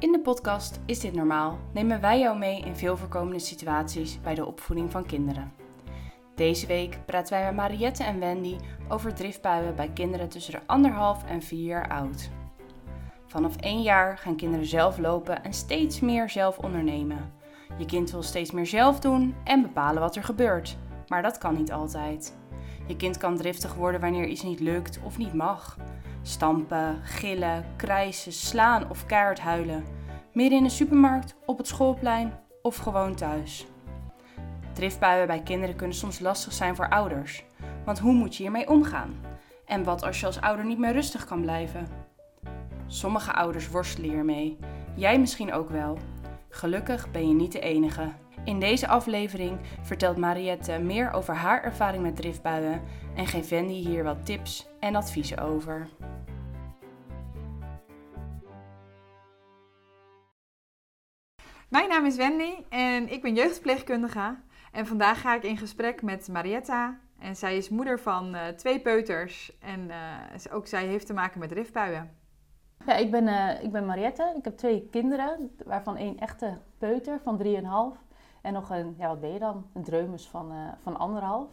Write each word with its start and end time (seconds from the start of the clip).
In 0.00 0.12
de 0.12 0.20
podcast 0.20 0.80
Is 0.86 1.00
dit 1.00 1.12
normaal? 1.12 1.58
nemen 1.72 2.00
wij 2.00 2.18
jou 2.18 2.38
mee 2.38 2.60
in 2.60 2.76
veel 2.76 2.96
voorkomende 2.96 3.38
situaties 3.38 4.20
bij 4.20 4.34
de 4.34 4.46
opvoeding 4.46 4.90
van 4.90 5.06
kinderen. 5.06 5.52
Deze 6.34 6.66
week 6.66 6.98
praten 7.06 7.32
wij 7.32 7.44
met 7.44 7.54
Mariette 7.54 8.04
en 8.04 8.20
Wendy 8.20 8.56
over 8.88 9.14
driftbuien 9.14 9.76
bij 9.76 9.90
kinderen 9.94 10.28
tussen 10.28 10.52
de 10.52 10.60
anderhalf 10.66 11.24
en 11.24 11.42
vier 11.42 11.66
jaar 11.66 11.88
oud. 11.88 12.30
Vanaf 13.26 13.56
één 13.56 13.82
jaar 13.82 14.18
gaan 14.18 14.36
kinderen 14.36 14.66
zelf 14.66 14.98
lopen 14.98 15.44
en 15.44 15.52
steeds 15.52 16.00
meer 16.00 16.30
zelf 16.30 16.58
ondernemen. 16.58 17.32
Je 17.78 17.84
kind 17.84 18.10
wil 18.10 18.22
steeds 18.22 18.50
meer 18.50 18.66
zelf 18.66 19.00
doen 19.00 19.34
en 19.44 19.62
bepalen 19.62 20.00
wat 20.00 20.16
er 20.16 20.24
gebeurt, 20.24 20.76
maar 21.08 21.22
dat 21.22 21.38
kan 21.38 21.54
niet 21.54 21.72
altijd. 21.72 22.36
Je 22.86 22.96
kind 22.96 23.16
kan 23.16 23.36
driftig 23.36 23.74
worden 23.74 24.00
wanneer 24.00 24.26
iets 24.26 24.42
niet 24.42 24.60
lukt 24.60 25.00
of 25.04 25.18
niet 25.18 25.34
mag. 25.34 25.76
Stampen, 26.28 27.00
gillen, 27.02 27.64
krijsen, 27.76 28.32
slaan 28.32 28.90
of 28.90 29.06
keihard 29.06 29.40
huilen. 29.40 29.84
Midden 30.32 30.58
in 30.58 30.64
de 30.64 30.70
supermarkt, 30.70 31.36
op 31.46 31.58
het 31.58 31.66
schoolplein 31.66 32.32
of 32.62 32.76
gewoon 32.76 33.14
thuis. 33.14 33.66
Driftbuien 34.72 35.26
bij 35.26 35.42
kinderen 35.42 35.76
kunnen 35.76 35.96
soms 35.96 36.18
lastig 36.18 36.52
zijn 36.52 36.76
voor 36.76 36.88
ouders. 36.88 37.44
Want 37.84 37.98
hoe 37.98 38.12
moet 38.12 38.36
je 38.36 38.42
hiermee 38.42 38.68
omgaan? 38.68 39.20
En 39.66 39.84
wat 39.84 40.02
als 40.02 40.20
je 40.20 40.26
als 40.26 40.40
ouder 40.40 40.64
niet 40.64 40.78
meer 40.78 40.92
rustig 40.92 41.24
kan 41.24 41.40
blijven? 41.40 41.86
Sommige 42.86 43.32
ouders 43.32 43.68
worstelen 43.68 44.10
hiermee. 44.10 44.58
Jij 44.94 45.20
misschien 45.20 45.52
ook 45.52 45.70
wel. 45.70 45.98
Gelukkig 46.48 47.10
ben 47.10 47.28
je 47.28 47.34
niet 47.34 47.52
de 47.52 47.60
enige. 47.60 48.08
In 48.44 48.60
deze 48.60 48.88
aflevering 48.88 49.58
vertelt 49.82 50.16
Mariette 50.16 50.78
meer 50.78 51.12
over 51.12 51.34
haar 51.34 51.62
ervaring 51.62 52.02
met 52.02 52.16
driftbuien 52.16 52.82
en 53.14 53.26
geeft 53.26 53.48
Wendy 53.48 53.86
hier 53.86 54.04
wat 54.04 54.26
tips 54.26 54.68
en 54.80 54.94
adviezen 54.94 55.38
over. 55.38 55.88
Mijn 61.68 61.88
naam 61.88 62.04
is 62.04 62.16
Wendy 62.16 62.54
en 62.68 63.12
ik 63.12 63.22
ben 63.22 63.34
jeugdverpleegkundige. 63.34 64.36
En 64.72 64.86
vandaag 64.86 65.20
ga 65.20 65.34
ik 65.34 65.42
in 65.42 65.56
gesprek 65.56 66.02
met 66.02 66.28
Marietta. 66.28 66.98
En 67.18 67.36
zij 67.36 67.56
is 67.56 67.68
moeder 67.68 68.00
van 68.00 68.34
uh, 68.34 68.46
twee 68.46 68.80
peuters. 68.80 69.58
En 69.60 69.80
uh, 69.80 70.52
ook 70.52 70.66
zij 70.66 70.86
heeft 70.86 71.06
te 71.06 71.12
maken 71.12 71.40
met 71.40 71.48
driftbuien. 71.48 72.16
Ja, 72.86 72.94
ik 72.94 73.10
ben, 73.10 73.26
uh, 73.26 73.62
ik 73.62 73.72
ben 73.72 73.86
Mariette. 73.86 74.34
Ik 74.36 74.44
heb 74.44 74.56
twee 74.56 74.88
kinderen, 74.90 75.56
waarvan 75.64 75.96
één 75.96 76.18
echte 76.18 76.58
peuter 76.78 77.20
van 77.22 77.42
3,5. 77.42 77.48
En 78.42 78.52
nog 78.52 78.70
een, 78.70 78.94
ja 78.98 79.08
wat 79.08 79.20
ben 79.20 79.32
je 79.32 79.38
dan? 79.38 79.66
Een 79.74 79.84
dreumes 79.84 80.28
van, 80.28 80.52
van 80.82 80.98
anderhalf. 80.98 81.48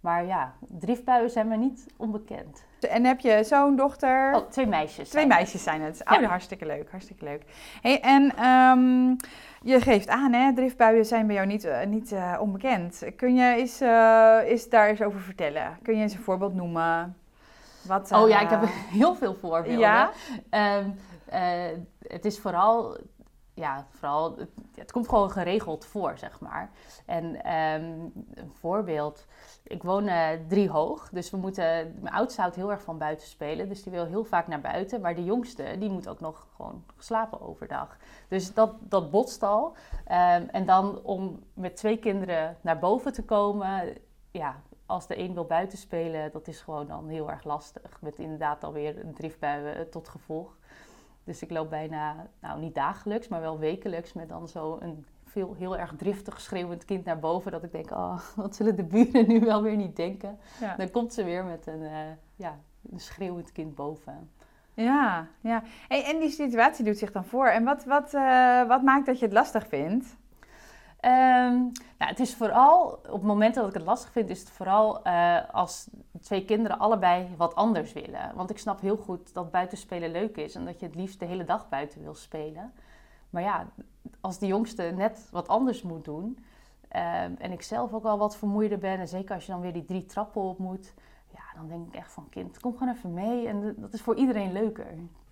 Maar 0.00 0.24
ja, 0.24 0.54
driftbuien 0.68 1.30
zijn 1.30 1.48
me 1.48 1.56
niet 1.56 1.86
onbekend. 1.96 2.64
En 2.88 3.04
heb 3.04 3.20
je 3.20 3.44
zo'n 3.44 3.76
dochter? 3.76 4.34
Oh, 4.34 4.50
twee 4.50 4.66
meisjes. 4.66 5.08
Twee 5.08 5.26
meisjes 5.26 5.62
zijn 5.62 5.82
het. 5.82 6.02
Oh, 6.10 6.20
ja. 6.20 6.28
hartstikke 6.28 6.66
leuk, 6.66 6.90
hartstikke 6.90 7.24
leuk. 7.24 7.42
Hey, 7.80 8.00
en 8.00 8.46
um, 8.46 9.16
je 9.62 9.80
geeft 9.80 10.08
aan, 10.08 10.32
hè, 10.32 10.54
driftbuien 10.54 11.06
zijn 11.06 11.26
bij 11.26 11.34
jou 11.34 11.46
niet, 11.46 11.64
uh, 11.64 11.84
niet 11.84 12.12
uh, 12.12 12.38
onbekend. 12.40 13.02
Kun 13.16 13.34
je 13.34 13.54
eens, 13.54 13.82
uh, 13.82 14.38
eens 14.44 14.68
daar 14.68 14.88
eens 14.88 15.02
over 15.02 15.20
vertellen? 15.20 15.78
Kun 15.82 15.96
je 15.96 16.02
eens 16.02 16.14
een 16.14 16.22
voorbeeld 16.22 16.54
noemen? 16.54 17.16
Wat, 17.82 18.12
oh 18.12 18.28
ja, 18.28 18.40
ik 18.40 18.50
heb 18.50 18.64
heel 19.00 19.14
veel 19.14 19.34
voorbeelden. 19.34 19.78
Ja? 19.78 20.10
Um, 20.50 20.98
het 22.06 22.24
is 22.24 22.38
vooral 22.38 22.96
ja, 23.54 23.86
vooral, 23.90 24.36
het, 24.74 24.92
komt 24.92 25.08
gewoon 25.08 25.30
geregeld 25.30 25.84
voor, 25.84 26.18
zeg 26.18 26.40
maar. 26.40 26.70
En 27.06 27.24
um, 27.24 28.12
een 28.34 28.52
voorbeeld, 28.52 29.26
ik 29.62 29.82
woon 29.82 30.04
uh, 30.06 30.28
drie 30.48 30.70
hoog, 30.70 31.08
dus 31.08 31.30
we 31.30 31.36
moeten, 31.36 31.96
mijn 32.00 32.14
oudste 32.14 32.40
houdt 32.40 32.56
heel 32.56 32.70
erg 32.70 32.82
van 32.82 32.98
buiten 32.98 33.26
spelen, 33.26 33.68
dus 33.68 33.82
die 33.82 33.92
wil 33.92 34.04
heel 34.04 34.24
vaak 34.24 34.46
naar 34.46 34.60
buiten. 34.60 35.00
Maar 35.00 35.14
de 35.14 35.24
jongste, 35.24 35.76
die 35.78 35.90
moet 35.90 36.08
ook 36.08 36.20
nog 36.20 36.46
gewoon 36.56 36.84
slapen 36.98 37.40
overdag. 37.40 37.96
Dus 38.28 38.54
dat, 38.54 38.74
dat 38.80 39.10
botst 39.10 39.42
al. 39.42 39.66
Um, 39.66 40.48
en 40.48 40.66
dan 40.66 41.02
om 41.02 41.42
met 41.54 41.76
twee 41.76 41.98
kinderen 41.98 42.56
naar 42.60 42.78
boven 42.78 43.12
te 43.12 43.24
komen, 43.24 43.96
ja, 44.30 44.62
als 44.86 45.06
de 45.06 45.18
een 45.18 45.34
wil 45.34 45.44
buiten 45.44 45.78
spelen, 45.78 46.32
dat 46.32 46.48
is 46.48 46.60
gewoon 46.60 46.86
dan 46.86 47.08
heel 47.08 47.30
erg 47.30 47.44
lastig. 47.44 48.00
Met 48.00 48.18
inderdaad 48.18 48.64
alweer 48.64 49.04
een 49.04 49.14
driftbuien 49.14 49.90
tot 49.90 50.08
gevolg. 50.08 50.56
Dus 51.24 51.42
ik 51.42 51.50
loop 51.50 51.70
bijna, 51.70 52.26
nou 52.40 52.60
niet 52.60 52.74
dagelijks, 52.74 53.28
maar 53.28 53.40
wel 53.40 53.58
wekelijks 53.58 54.12
met 54.12 54.28
dan 54.28 54.48
zo 54.48 54.78
een 54.80 55.04
veel, 55.24 55.54
heel 55.58 55.78
erg 55.78 55.94
driftig 55.96 56.40
schreeuwend 56.40 56.84
kind 56.84 57.04
naar 57.04 57.18
boven. 57.18 57.52
Dat 57.52 57.62
ik 57.62 57.72
denk, 57.72 57.90
oh, 57.90 58.18
wat 58.36 58.56
zullen 58.56 58.76
de 58.76 58.84
buren 58.84 59.28
nu 59.28 59.40
wel 59.40 59.62
weer 59.62 59.76
niet 59.76 59.96
denken? 59.96 60.38
Ja. 60.60 60.76
Dan 60.76 60.90
komt 60.90 61.12
ze 61.12 61.24
weer 61.24 61.44
met 61.44 61.66
een, 61.66 61.80
uh, 61.80 61.98
ja, 62.36 62.58
een 62.90 63.00
schreeuwend 63.00 63.52
kind 63.52 63.74
boven. 63.74 64.30
Ja, 64.74 65.26
ja. 65.40 65.62
Hey, 65.88 66.04
en 66.04 66.18
die 66.18 66.30
situatie 66.30 66.84
doet 66.84 66.98
zich 66.98 67.12
dan 67.12 67.24
voor. 67.24 67.46
En 67.46 67.64
wat, 67.64 67.84
wat, 67.84 68.14
uh, 68.14 68.68
wat 68.68 68.82
maakt 68.82 69.06
dat 69.06 69.18
je 69.18 69.24
het 69.24 69.34
lastig 69.34 69.66
vindt? 69.66 70.16
Um, 71.04 71.72
nou, 71.98 72.10
het 72.10 72.20
is 72.20 72.34
vooral, 72.34 72.90
op 72.90 73.12
het 73.12 73.22
moment 73.22 73.54
dat 73.54 73.68
ik 73.68 73.74
het 73.74 73.82
lastig 73.82 74.12
vind, 74.12 74.30
is 74.30 74.40
het 74.40 74.50
vooral 74.50 75.06
uh, 75.06 75.38
als 75.52 75.88
twee 76.20 76.44
kinderen 76.44 76.78
allebei 76.78 77.28
wat 77.36 77.54
anders 77.54 77.92
willen. 77.92 78.32
Want 78.34 78.50
ik 78.50 78.58
snap 78.58 78.80
heel 78.80 78.96
goed 78.96 79.34
dat 79.34 79.50
buitenspelen 79.50 80.10
leuk 80.10 80.36
is 80.36 80.54
en 80.54 80.64
dat 80.64 80.80
je 80.80 80.86
het 80.86 80.94
liefst 80.94 81.18
de 81.18 81.24
hele 81.24 81.44
dag 81.44 81.68
buiten 81.68 82.02
wil 82.02 82.14
spelen. 82.14 82.72
Maar 83.30 83.42
ja, 83.42 83.66
als 84.20 84.38
de 84.38 84.46
jongste 84.46 84.82
net 84.82 85.28
wat 85.30 85.48
anders 85.48 85.82
moet 85.82 86.04
doen 86.04 86.24
um, 86.24 87.36
en 87.38 87.52
ik 87.52 87.62
zelf 87.62 87.92
ook 87.92 88.04
al 88.04 88.18
wat 88.18 88.36
vermoeider 88.36 88.78
ben, 88.78 88.98
en 88.98 89.08
zeker 89.08 89.34
als 89.34 89.46
je 89.46 89.52
dan 89.52 89.60
weer 89.60 89.72
die 89.72 89.84
drie 89.84 90.06
trappen 90.06 90.42
op 90.42 90.58
moet, 90.58 90.94
dan 91.54 91.68
denk 91.68 91.86
ik 91.86 91.94
echt 91.94 92.12
van 92.12 92.28
kind, 92.30 92.60
kom 92.60 92.76
gewoon 92.76 92.94
even 92.94 93.14
mee 93.14 93.48
en 93.48 93.74
dat 93.76 93.92
is 93.92 94.02
voor 94.02 94.14
iedereen 94.14 94.52
leuker. 94.52 94.86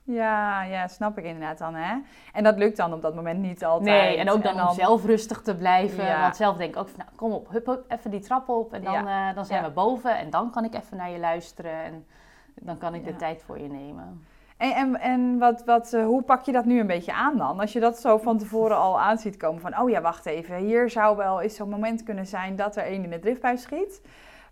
Ja, 0.04 0.62
ja, 0.62 0.88
snap 0.88 1.18
ik 1.18 1.24
inderdaad 1.24 1.58
dan, 1.58 1.74
hè. 1.74 1.98
En 2.32 2.44
dat 2.44 2.58
lukt 2.58 2.76
dan 2.76 2.92
op 2.92 3.02
dat 3.02 3.14
moment 3.14 3.40
niet 3.40 3.64
altijd. 3.64 4.02
Nee, 4.02 4.16
en 4.16 4.30
ook 4.30 4.42
dan, 4.42 4.52
en 4.52 4.58
dan... 4.58 4.68
om 4.68 4.74
zelf 4.74 5.04
rustig 5.04 5.42
te 5.42 5.56
blijven. 5.56 6.04
Ja. 6.04 6.20
Want 6.20 6.36
zelf 6.36 6.56
denk 6.56 6.74
ik 6.74 6.80
ook 6.80 6.88
van, 6.88 6.98
nou, 6.98 7.10
kom 7.16 7.32
op, 7.32 7.48
hup, 7.50 7.66
hup, 7.66 7.84
even 7.88 8.10
die 8.10 8.20
trap 8.20 8.48
op. 8.48 8.72
En 8.72 8.84
dan, 8.84 8.92
ja. 8.92 9.28
uh, 9.28 9.34
dan 9.34 9.44
zijn 9.44 9.62
ja. 9.62 9.68
we 9.68 9.74
boven. 9.74 10.18
En 10.18 10.30
dan 10.30 10.50
kan 10.50 10.64
ik 10.64 10.74
even 10.74 10.96
naar 10.96 11.10
je 11.10 11.18
luisteren. 11.18 11.84
En 11.84 12.06
dan 12.54 12.78
kan 12.78 12.94
ik 12.94 13.04
de 13.04 13.16
tijd 13.16 13.42
voor 13.42 13.58
je 13.58 13.68
nemen. 13.68 14.26
En, 14.56 14.74
en, 14.74 15.00
en 15.00 15.38
wat, 15.38 15.64
wat, 15.64 15.92
uh, 15.92 16.04
hoe 16.04 16.22
pak 16.22 16.44
je 16.44 16.52
dat 16.52 16.64
nu 16.64 16.80
een 16.80 16.86
beetje 16.86 17.12
aan 17.12 17.36
dan? 17.36 17.60
Als 17.60 17.72
je 17.72 17.80
dat 17.80 18.00
zo 18.00 18.18
van 18.18 18.38
tevoren 18.38 18.76
al 18.76 19.00
aan 19.00 19.18
ziet 19.18 19.36
komen 19.36 19.60
van... 19.60 19.78
oh 19.78 19.90
ja, 19.90 20.00
wacht 20.00 20.26
even, 20.26 20.56
hier 20.56 20.90
zou 20.90 21.16
wel 21.16 21.40
eens 21.40 21.54
zo'n 21.54 21.68
moment 21.68 22.02
kunnen 22.02 22.26
zijn 22.26 22.56
dat 22.56 22.76
er 22.76 22.84
één 22.84 23.04
in 23.04 23.10
de 23.10 23.18
driftbui 23.18 23.58
schiet. 23.58 24.02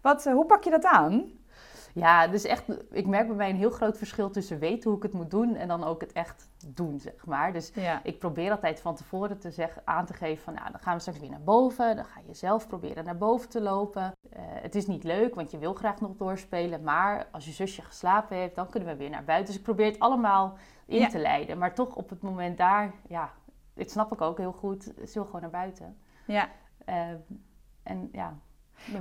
Wat, 0.01 0.27
uh, 0.27 0.33
hoe 0.33 0.47
pak 0.47 0.65
je 0.65 0.71
dat 0.71 0.85
aan? 0.85 1.25
Ja, 1.99 2.27
dus 2.27 2.45
echt, 2.45 2.65
ik 2.91 3.07
merk 3.07 3.27
bij 3.27 3.37
mij 3.37 3.51
een 3.51 3.57
heel 3.57 3.71
groot 3.71 3.99
verschil 3.99 4.31
tussen 4.31 4.59
weten 4.59 4.91
hoe 4.91 4.99
ik 4.99 5.03
het 5.03 5.13
moet 5.13 5.31
doen 5.31 5.55
en 5.55 5.69
dan 5.69 5.85
ook 5.85 6.01
het 6.01 6.13
echt 6.13 6.51
doen, 6.67 7.01
zeg 7.01 7.27
maar. 7.27 7.53
Dus 7.53 7.71
ja. 7.75 8.01
ik 8.05 8.19
probeer 8.19 8.51
altijd 8.51 8.81
van 8.81 8.95
tevoren 8.95 9.39
te 9.39 9.51
zeggen, 9.51 9.83
aan 9.85 10.07
te 10.07 10.15
geven 10.15 10.45
van, 10.45 10.55
nou, 10.55 10.71
dan 10.71 10.81
gaan 10.81 10.95
we 10.95 11.01
straks 11.01 11.19
weer 11.19 11.31
naar 11.31 11.43
boven. 11.43 11.97
Dan 11.97 12.05
ga 12.05 12.21
je 12.27 12.35
zelf 12.35 12.67
proberen 12.67 13.05
naar 13.05 13.19
boven 13.19 13.49
te 13.49 13.61
lopen. 13.61 14.03
Uh, 14.03 14.39
het 14.43 14.75
is 14.75 14.87
niet 14.87 15.05
leuk, 15.05 15.35
want 15.35 15.51
je 15.51 15.59
wil 15.59 15.75
graag 15.75 16.01
nog 16.01 16.17
doorspelen. 16.17 16.83
Maar 16.83 17.27
als 17.31 17.45
je 17.45 17.53
zusje 17.53 17.83
geslapen 17.83 18.37
heeft, 18.37 18.55
dan 18.55 18.71
kunnen 18.71 18.89
we 18.89 18.97
weer 18.97 19.11
naar 19.11 19.25
buiten. 19.25 19.47
Dus 19.47 19.57
ik 19.57 19.63
probeer 19.63 19.87
het 19.87 19.99
allemaal 19.99 20.57
in 20.87 20.99
ja. 20.99 21.09
te 21.09 21.19
leiden. 21.19 21.59
Maar 21.59 21.75
toch 21.75 21.95
op 21.95 22.11
het 22.11 22.23
moment 22.23 22.59
daar, 22.59 22.93
ja, 23.09 23.33
dit 23.75 23.91
snap 23.91 24.13
ik 24.13 24.21
ook 24.21 24.39
heel 24.39 24.53
goed, 24.53 24.83
ze 24.83 25.11
wil 25.15 25.25
gewoon 25.25 25.41
naar 25.41 25.51
buiten. 25.51 25.97
Ja. 26.27 26.49
Uh, 26.89 27.11
en 27.83 28.09
ja, 28.13 28.39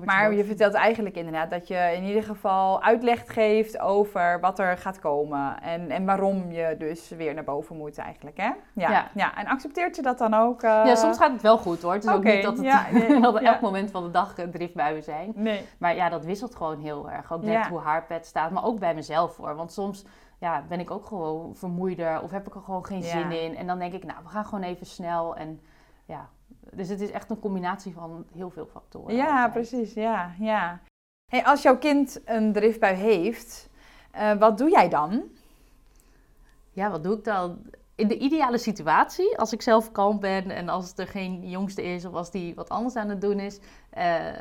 maar 0.05 0.33
je 0.33 0.45
vertelt 0.45 0.73
eigenlijk 0.73 1.15
inderdaad 1.15 1.49
dat 1.49 1.67
je 1.67 1.91
in 1.95 2.03
ieder 2.03 2.23
geval 2.23 2.83
uitleg 2.83 3.23
geeft 3.33 3.79
over 3.79 4.39
wat 4.39 4.59
er 4.59 4.77
gaat 4.77 4.99
komen. 4.99 5.61
En, 5.61 5.89
en 5.89 6.05
waarom 6.05 6.51
je 6.51 6.75
dus 6.77 7.09
weer 7.09 7.33
naar 7.33 7.43
boven 7.43 7.77
moet 7.77 7.97
eigenlijk, 7.97 8.38
hè? 8.38 8.51
Ja. 8.73 8.89
ja. 8.89 9.07
ja. 9.13 9.38
En 9.38 9.47
accepteert 9.47 9.95
je 9.95 10.01
dat 10.01 10.17
dan 10.17 10.33
ook? 10.33 10.63
Uh... 10.63 10.69
Ja, 10.69 10.95
soms 10.95 11.17
gaat 11.17 11.31
het 11.31 11.41
wel 11.41 11.57
goed 11.57 11.81
hoor. 11.81 11.93
Het 11.93 12.03
is 12.03 12.09
okay. 12.09 12.19
ook 12.19 12.35
niet 12.35 12.43
dat, 12.43 12.57
het, 12.57 12.65
ja, 12.65 12.85
nee, 13.07 13.19
dat 13.21 13.39
elk 13.39 13.61
moment 13.61 13.91
van 13.91 14.03
de 14.03 14.11
dag 14.11 14.33
driftbuien 14.51 15.03
zijn. 15.03 15.31
Nee. 15.35 15.65
Maar 15.77 15.95
ja, 15.95 16.09
dat 16.09 16.25
wisselt 16.25 16.55
gewoon 16.55 16.79
heel 16.79 17.09
erg. 17.09 17.33
Ook 17.33 17.44
net 17.44 17.67
hoe 17.67 17.79
haar 17.79 18.05
pet 18.05 18.25
staat, 18.25 18.51
maar 18.51 18.63
ook 18.63 18.79
bij 18.79 18.94
mezelf 18.94 19.38
hoor. 19.38 19.55
Want 19.55 19.71
soms 19.71 20.05
ja, 20.39 20.63
ben 20.67 20.79
ik 20.79 20.91
ook 20.91 21.05
gewoon 21.05 21.55
vermoeider 21.55 22.21
of 22.21 22.31
heb 22.31 22.47
ik 22.47 22.55
er 22.55 22.61
gewoon 22.61 22.85
geen 22.85 23.03
zin 23.03 23.31
in. 23.31 23.55
En 23.55 23.67
dan 23.67 23.79
denk 23.79 23.94
ik, 23.94 24.03
nou, 24.03 24.19
we 24.23 24.30
gaan 24.30 24.45
gewoon 24.45 24.63
even 24.63 24.85
snel 24.85 25.35
en 25.35 25.59
ja, 26.06 26.30
dus 26.77 26.89
het 26.89 27.01
is 27.01 27.12
echt 27.12 27.29
een 27.29 27.39
combinatie 27.39 27.94
van 27.94 28.25
heel 28.33 28.50
veel 28.50 28.65
factoren. 28.65 29.15
Ja, 29.15 29.44
altijd. 29.45 29.51
precies. 29.51 29.94
Ja, 29.94 30.31
ja. 30.39 30.79
Hey, 31.31 31.45
als 31.45 31.62
jouw 31.62 31.77
kind 31.77 32.21
een 32.25 32.53
driftbui 32.53 32.95
heeft, 32.95 33.69
uh, 34.15 34.33
wat 34.33 34.57
doe 34.57 34.69
jij 34.69 34.89
dan? 34.89 35.24
Ja, 36.71 36.89
wat 36.91 37.03
doe 37.03 37.18
ik 37.18 37.24
dan? 37.24 37.57
In 37.95 38.07
de 38.07 38.18
ideale 38.18 38.57
situatie, 38.57 39.38
als 39.38 39.53
ik 39.53 39.62
zelf 39.62 39.91
kalm 39.91 40.19
ben 40.19 40.50
en 40.50 40.69
als 40.69 40.94
er 40.95 41.07
geen 41.07 41.50
jongste 41.50 41.83
is 41.83 42.06
of 42.06 42.13
als 42.13 42.31
die 42.31 42.56
wat 42.56 42.69
anders 42.69 42.95
aan 42.95 43.09
het 43.09 43.21
doen 43.21 43.39
is, 43.39 43.59
uh, 43.97 44.27
uh, 44.27 44.38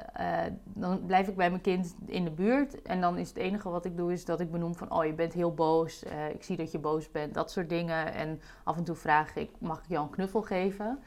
dan 0.64 1.06
blijf 1.06 1.28
ik 1.28 1.36
bij 1.36 1.50
mijn 1.50 1.62
kind 1.62 1.94
in 2.06 2.24
de 2.24 2.30
buurt. 2.30 2.82
En 2.82 3.00
dan 3.00 3.18
is 3.18 3.28
het 3.28 3.36
enige 3.36 3.68
wat 3.68 3.84
ik 3.84 3.96
doe, 3.96 4.12
is 4.12 4.24
dat 4.24 4.40
ik 4.40 4.50
benoem 4.50 4.74
van, 4.74 4.90
oh 4.90 5.04
je 5.04 5.12
bent 5.12 5.32
heel 5.32 5.54
boos, 5.54 6.02
ik 6.32 6.42
zie 6.42 6.56
dat 6.56 6.72
je 6.72 6.78
boos 6.78 7.10
bent, 7.10 7.34
dat 7.34 7.50
soort 7.50 7.68
dingen. 7.68 8.14
En 8.14 8.40
af 8.64 8.76
en 8.76 8.84
toe 8.84 8.96
vraag 8.96 9.36
ik, 9.36 9.50
mag 9.58 9.78
ik 9.78 9.88
jou 9.88 10.04
een 10.04 10.10
knuffel 10.10 10.42
geven? 10.42 10.98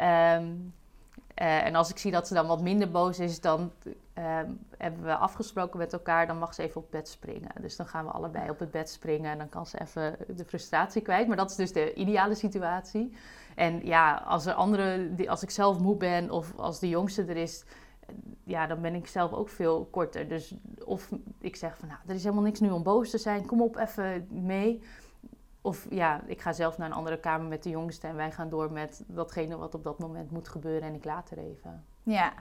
Um, 0.00 0.72
Eh, 1.38 1.64
en 1.64 1.74
als 1.74 1.90
ik 1.90 1.98
zie 1.98 2.10
dat 2.10 2.28
ze 2.28 2.34
dan 2.34 2.46
wat 2.46 2.60
minder 2.60 2.90
boos 2.90 3.18
is, 3.18 3.40
dan 3.40 3.72
ehm, 4.14 4.50
hebben 4.76 5.02
we 5.02 5.16
afgesproken 5.16 5.78
met 5.78 5.92
elkaar, 5.92 6.26
dan 6.26 6.38
mag 6.38 6.54
ze 6.54 6.62
even 6.62 6.80
op 6.80 6.90
bed 6.90 7.08
springen. 7.08 7.50
Dus 7.60 7.76
dan 7.76 7.86
gaan 7.86 8.04
we 8.04 8.10
allebei 8.10 8.50
op 8.50 8.58
het 8.58 8.70
bed 8.70 8.90
springen 8.90 9.30
en 9.30 9.38
dan 9.38 9.48
kan 9.48 9.66
ze 9.66 9.80
even 9.80 10.16
de 10.36 10.44
frustratie 10.44 11.02
kwijt. 11.02 11.28
Maar 11.28 11.36
dat 11.36 11.50
is 11.50 11.56
dus 11.56 11.72
de 11.72 11.94
ideale 11.94 12.34
situatie. 12.34 13.12
En 13.54 13.86
ja, 13.86 14.14
als 14.26 14.46
er 14.46 14.52
andere, 14.52 15.10
als 15.26 15.42
ik 15.42 15.50
zelf 15.50 15.78
moe 15.78 15.96
ben 15.96 16.30
of 16.30 16.52
als 16.56 16.78
de 16.78 16.88
jongste 16.88 17.24
er 17.24 17.36
is, 17.36 17.64
ja, 18.44 18.66
dan 18.66 18.80
ben 18.80 18.94
ik 18.94 19.06
zelf 19.06 19.32
ook 19.32 19.48
veel 19.48 19.88
korter. 19.90 20.28
Dus 20.28 20.54
of 20.84 21.10
ik 21.38 21.56
zeg 21.56 21.76
van, 21.76 21.88
nou, 21.88 22.00
er 22.06 22.14
is 22.14 22.22
helemaal 22.22 22.44
niks 22.44 22.60
nu 22.60 22.70
om 22.70 22.82
boos 22.82 23.10
te 23.10 23.18
zijn, 23.18 23.46
kom 23.46 23.62
op 23.62 23.76
even 23.76 24.28
mee. 24.30 24.82
Of 25.60 25.86
ja, 25.90 26.20
ik 26.26 26.40
ga 26.40 26.52
zelf 26.52 26.78
naar 26.78 26.86
een 26.86 26.96
andere 26.96 27.18
kamer 27.20 27.46
met 27.46 27.62
de 27.62 27.70
jongste 27.70 28.06
en 28.06 28.16
wij 28.16 28.30
gaan 28.30 28.48
door 28.48 28.72
met 28.72 29.04
datgene 29.06 29.56
wat 29.56 29.74
op 29.74 29.84
dat 29.84 29.98
moment 29.98 30.30
moet 30.30 30.48
gebeuren 30.48 30.88
en 30.88 30.94
ik 30.94 31.04
laat 31.04 31.30
er 31.30 31.38
even. 31.38 31.84
Ja, 32.02 32.32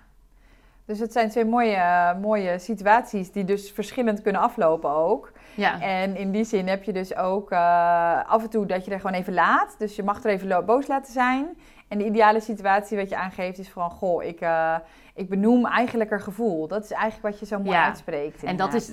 dus 0.87 0.99
het 0.99 1.11
zijn 1.11 1.29
twee 1.29 1.45
mooie, 1.45 2.17
mooie 2.21 2.59
situaties 2.59 3.31
die 3.31 3.43
dus 3.43 3.71
verschillend 3.71 4.21
kunnen 4.21 4.41
aflopen 4.41 4.89
ook. 4.89 5.31
Ja. 5.55 5.81
En 5.81 6.15
in 6.15 6.31
die 6.31 6.43
zin 6.43 6.67
heb 6.67 6.83
je 6.83 6.93
dus 6.93 7.15
ook 7.15 7.51
uh, 7.51 8.29
af 8.29 8.43
en 8.43 8.49
toe 8.49 8.65
dat 8.65 8.85
je 8.85 8.91
er 8.91 8.99
gewoon 8.99 9.19
even 9.19 9.33
laat. 9.33 9.75
Dus 9.77 9.95
je 9.95 10.03
mag 10.03 10.23
er 10.23 10.29
even 10.29 10.65
boos 10.65 10.87
laten 10.87 11.13
zijn. 11.13 11.57
En 11.87 11.97
de 11.97 12.05
ideale 12.05 12.39
situatie 12.39 12.97
wat 12.97 13.09
je 13.09 13.17
aangeeft 13.17 13.57
is 13.57 13.69
van, 13.69 13.89
goh, 13.91 14.23
ik, 14.23 14.41
uh, 14.41 14.77
ik 15.13 15.29
benoem 15.29 15.65
eigenlijk 15.65 16.11
een 16.11 16.21
gevoel. 16.21 16.67
Dat 16.67 16.83
is 16.83 16.91
eigenlijk 16.91 17.33
wat 17.33 17.39
je 17.39 17.55
zo 17.55 17.59
mooi 17.59 17.77
ja. 17.77 17.85
uitspreekt. 17.85 18.43
En 18.43 18.55
dat 18.57 18.73
is, 18.73 18.91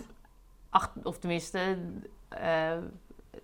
ach, 0.71 0.93
of 1.03 1.19
tenminste, 1.19 1.59
uh, 2.43 2.73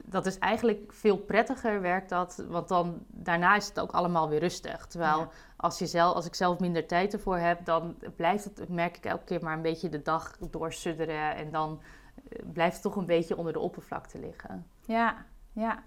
dat 0.05 0.27
is 0.27 0.39
eigenlijk 0.39 0.93
veel 0.93 1.17
prettiger 1.17 1.81
werkt 1.81 2.09
dat, 2.09 2.45
want 2.49 2.69
dan 2.69 2.99
daarna 3.07 3.57
is 3.57 3.69
het 3.69 3.81
ook 3.81 3.91
allemaal 3.91 4.29
weer 4.29 4.39
rustig. 4.39 4.87
Terwijl 4.87 5.29
als, 5.57 5.79
je 5.79 5.87
zelf, 5.87 6.15
als 6.15 6.27
ik 6.27 6.35
zelf 6.35 6.59
minder 6.59 6.87
tijd 6.87 7.13
ervoor 7.13 7.37
heb, 7.37 7.65
dan 7.65 7.97
blijft 8.17 8.45
het, 8.45 8.69
merk 8.69 8.97
ik 8.97 9.05
elke 9.05 9.25
keer 9.25 9.43
maar 9.43 9.57
een 9.57 9.63
beetje 9.63 9.89
de 9.89 10.03
dag 10.03 10.37
doorsudderen 10.51 11.35
en 11.35 11.51
dan 11.51 11.81
eh, 12.29 12.39
blijft 12.53 12.75
het 12.75 12.83
toch 12.83 12.97
een 12.97 13.07
beetje 13.07 13.37
onder 13.37 13.53
de 13.53 13.59
oppervlakte 13.59 14.19
liggen. 14.19 14.67
Ja, 14.87 15.17
ja, 15.53 15.83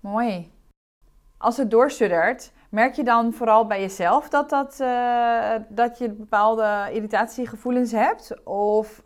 mooi. 0.00 0.52
Als 1.38 1.56
het 1.56 1.70
doorsuddert, 1.70 2.52
merk 2.70 2.94
je 2.94 3.04
dan 3.04 3.32
vooral 3.32 3.66
bij 3.66 3.80
jezelf 3.80 4.28
dat, 4.28 4.50
dat, 4.50 4.78
uh, 4.80 5.54
dat 5.68 5.98
je 5.98 6.10
bepaalde 6.10 6.88
irritatiegevoelens 6.92 7.92
hebt? 7.92 8.44
Of 8.44 9.02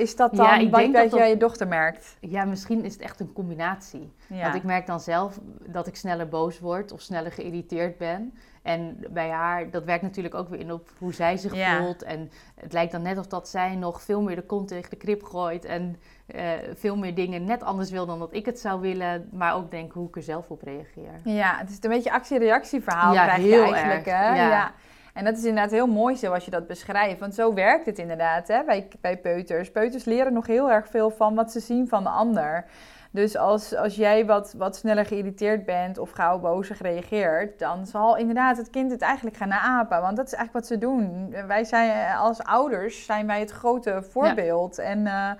is 0.00 0.16
dat 0.16 0.34
dan 0.34 0.60
ja, 0.60 0.68
wat 0.68 0.92
dat 0.92 1.12
jij 1.12 1.28
je 1.28 1.36
dochter 1.36 1.68
merkt? 1.68 2.16
Ja, 2.20 2.44
misschien 2.44 2.84
is 2.84 2.92
het 2.92 3.02
echt 3.02 3.20
een 3.20 3.32
combinatie. 3.32 4.12
Want 4.28 4.54
ik 4.54 4.62
merk 4.62 4.86
dan 4.86 5.00
zelf 5.00 5.38
dat 5.66 5.86
ik 5.86 5.96
sneller 5.96 6.28
boos 6.28 6.60
word 6.60 6.92
of 6.92 7.00
sneller 7.00 7.32
geïrriteerd 7.32 7.98
ben. 7.98 8.34
En 8.62 9.04
bij 9.10 9.30
haar, 9.30 9.70
dat 9.70 9.84
werkt 9.84 10.02
natuurlijk 10.02 10.34
ook 10.34 10.48
weer 10.48 10.60
in 10.60 10.72
op 10.72 10.88
hoe 10.98 11.14
zij 11.14 11.36
zich 11.36 11.78
voelt. 11.78 12.02
En 12.02 12.30
het 12.54 12.72
lijkt 12.72 12.92
dan 12.92 13.02
net 13.02 13.18
of 13.18 13.26
dat 13.26 13.48
zij 13.48 13.74
nog 13.74 14.02
veel 14.02 14.22
meer 14.22 14.36
de 14.36 14.42
kont 14.42 14.68
tegen 14.68 14.90
de 14.90 14.96
krip 14.96 15.22
gooit. 15.22 15.64
En 15.64 15.96
uh, 16.34 16.50
veel 16.74 16.96
meer 16.96 17.14
dingen 17.14 17.44
net 17.44 17.62
anders 17.62 17.90
wil 17.90 18.06
dan 18.06 18.18
dat 18.18 18.34
ik 18.34 18.46
het 18.46 18.58
zou 18.58 18.80
willen. 18.80 19.28
Maar 19.32 19.54
ook 19.54 19.70
denk 19.70 19.92
hoe 19.92 20.08
ik 20.08 20.16
er 20.16 20.22
zelf 20.22 20.50
op 20.50 20.62
reageer. 20.62 21.20
Ja, 21.24 21.56
het 21.58 21.70
is 21.70 21.78
een 21.80 21.90
beetje 21.90 22.12
actie-reactie 22.12 22.80
verhaal 22.80 23.14
ja, 23.14 23.24
krijg 23.24 23.44
je 23.44 23.60
eigenlijk. 23.60 24.06
Hè? 24.06 24.34
ja. 24.34 24.72
En 25.14 25.24
dat 25.24 25.36
is 25.36 25.44
inderdaad 25.44 25.70
heel 25.70 25.86
mooi 25.86 26.16
zoals 26.16 26.44
je 26.44 26.50
dat 26.50 26.66
beschrijft. 26.66 27.20
Want 27.20 27.34
zo 27.34 27.54
werkt 27.54 27.86
het 27.86 27.98
inderdaad 27.98 28.48
hè, 28.48 28.64
bij, 28.64 28.88
bij 29.00 29.18
peuters. 29.18 29.70
Peuters 29.70 30.04
leren 30.04 30.32
nog 30.32 30.46
heel 30.46 30.70
erg 30.70 30.88
veel 30.88 31.10
van 31.10 31.34
wat 31.34 31.52
ze 31.52 31.60
zien 31.60 31.88
van 31.88 32.02
de 32.02 32.08
ander. 32.08 32.64
Dus 33.12 33.36
als, 33.36 33.74
als 33.74 33.96
jij 33.96 34.26
wat, 34.26 34.54
wat 34.56 34.76
sneller 34.76 35.06
geïrriteerd 35.06 35.64
bent 35.64 35.98
of 35.98 36.10
gauw 36.10 36.38
bozig 36.38 36.80
reageert, 36.80 37.58
dan 37.58 37.86
zal 37.86 38.16
inderdaad 38.16 38.56
het 38.56 38.70
kind 38.70 38.90
het 38.90 39.02
eigenlijk 39.02 39.36
gaan 39.36 39.48
naapen. 39.48 40.00
Want 40.00 40.16
dat 40.16 40.26
is 40.26 40.32
eigenlijk 40.32 40.66
wat 40.66 40.78
ze 40.78 40.86
doen. 40.86 41.34
Wij 41.46 41.64
zijn 41.64 42.16
als 42.16 42.42
ouders 42.42 43.04
zijn 43.04 43.26
wij 43.26 43.40
het 43.40 43.50
grote 43.50 44.02
voorbeeld. 44.02 44.78
En 44.78 44.98
uh, 44.98 45.30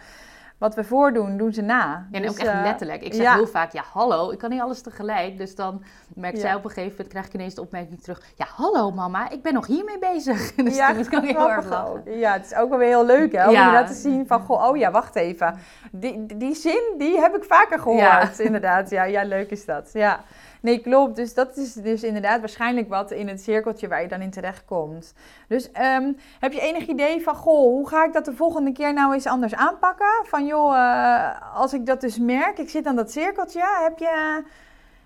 wat 0.60 0.74
we 0.74 0.84
voordoen, 0.84 1.36
doen 1.36 1.52
ze 1.52 1.62
na. 1.62 1.76
Ja, 1.76 2.06
en 2.10 2.22
dus, 2.22 2.30
ook 2.30 2.38
echt 2.38 2.54
uh, 2.54 2.62
letterlijk. 2.62 3.02
Ik 3.02 3.14
zeg 3.14 3.34
heel 3.34 3.46
vaak, 3.46 3.72
ja, 3.72 3.82
hallo, 3.92 4.30
ik 4.30 4.38
kan 4.38 4.50
niet 4.50 4.60
alles 4.60 4.82
tegelijk. 4.82 5.38
Dus 5.38 5.54
dan 5.54 5.82
merkt 6.14 6.40
zij 6.40 6.54
op 6.54 6.64
een 6.64 6.70
gegeven 6.70 6.90
moment, 6.90 7.08
krijg 7.08 7.26
ik 7.26 7.34
ineens 7.34 7.54
de 7.54 7.60
opmerking 7.60 8.02
terug. 8.02 8.22
Ja, 8.34 8.46
hallo 8.56 8.90
mama, 8.90 9.30
ik 9.30 9.42
ben 9.42 9.54
nog 9.54 9.66
hiermee 9.66 9.98
bezig. 9.98 10.54
dus 10.54 10.76
ja, 10.76 10.92
dat 10.92 11.08
kan 11.08 11.22
heel 11.22 11.50
erg 11.50 11.68
lachen. 11.68 12.18
Ja, 12.18 12.32
het 12.32 12.44
is 12.44 12.54
ook 12.54 12.68
wel 12.68 12.78
weer 12.78 12.88
heel 12.88 13.06
leuk, 13.06 13.32
hè, 13.32 13.48
om 13.48 13.54
je 13.54 13.72
dat 13.72 13.86
te 13.86 13.94
zien 13.94 14.26
van, 14.26 14.40
goh, 14.40 14.68
oh 14.68 14.76
ja, 14.76 14.90
wacht 14.90 15.16
even. 15.16 15.58
Die, 15.92 16.36
die 16.36 16.54
zin, 16.54 16.94
die 16.98 17.20
heb 17.20 17.36
ik 17.36 17.44
vaker 17.44 17.78
gehoord, 17.78 18.38
inderdaad. 18.38 18.90
Ja, 18.90 19.04
ja, 19.04 19.24
leuk 19.24 19.50
is 19.50 19.64
dat, 19.64 19.90
ja. 19.92 20.20
Nee, 20.60 20.80
klopt. 20.80 21.16
Dus 21.16 21.34
dat 21.34 21.56
is 21.56 21.72
dus 21.72 22.02
inderdaad 22.02 22.40
waarschijnlijk 22.40 22.88
wat 22.88 23.10
in 23.10 23.28
het 23.28 23.42
cirkeltje 23.42 23.88
waar 23.88 24.02
je 24.02 24.08
dan 24.08 24.20
in 24.20 24.30
terecht 24.30 24.64
komt. 24.64 25.14
Dus 25.48 25.66
um, 25.66 26.16
heb 26.40 26.52
je 26.52 26.60
enig 26.60 26.86
idee 26.86 27.22
van, 27.22 27.34
goh, 27.34 27.62
hoe 27.62 27.88
ga 27.88 28.04
ik 28.04 28.12
dat 28.12 28.24
de 28.24 28.34
volgende 28.34 28.72
keer 28.72 28.92
nou 28.92 29.14
eens 29.14 29.26
anders 29.26 29.54
aanpakken? 29.54 30.24
Van 30.26 30.46
joh, 30.46 30.72
uh, 30.72 31.56
als 31.56 31.72
ik 31.72 31.86
dat 31.86 32.00
dus 32.00 32.18
merk, 32.18 32.58
ik 32.58 32.68
zit 32.68 32.86
aan 32.86 32.96
dat 32.96 33.10
cirkeltje, 33.10 33.62
heb 33.82 33.98
je, 33.98 34.42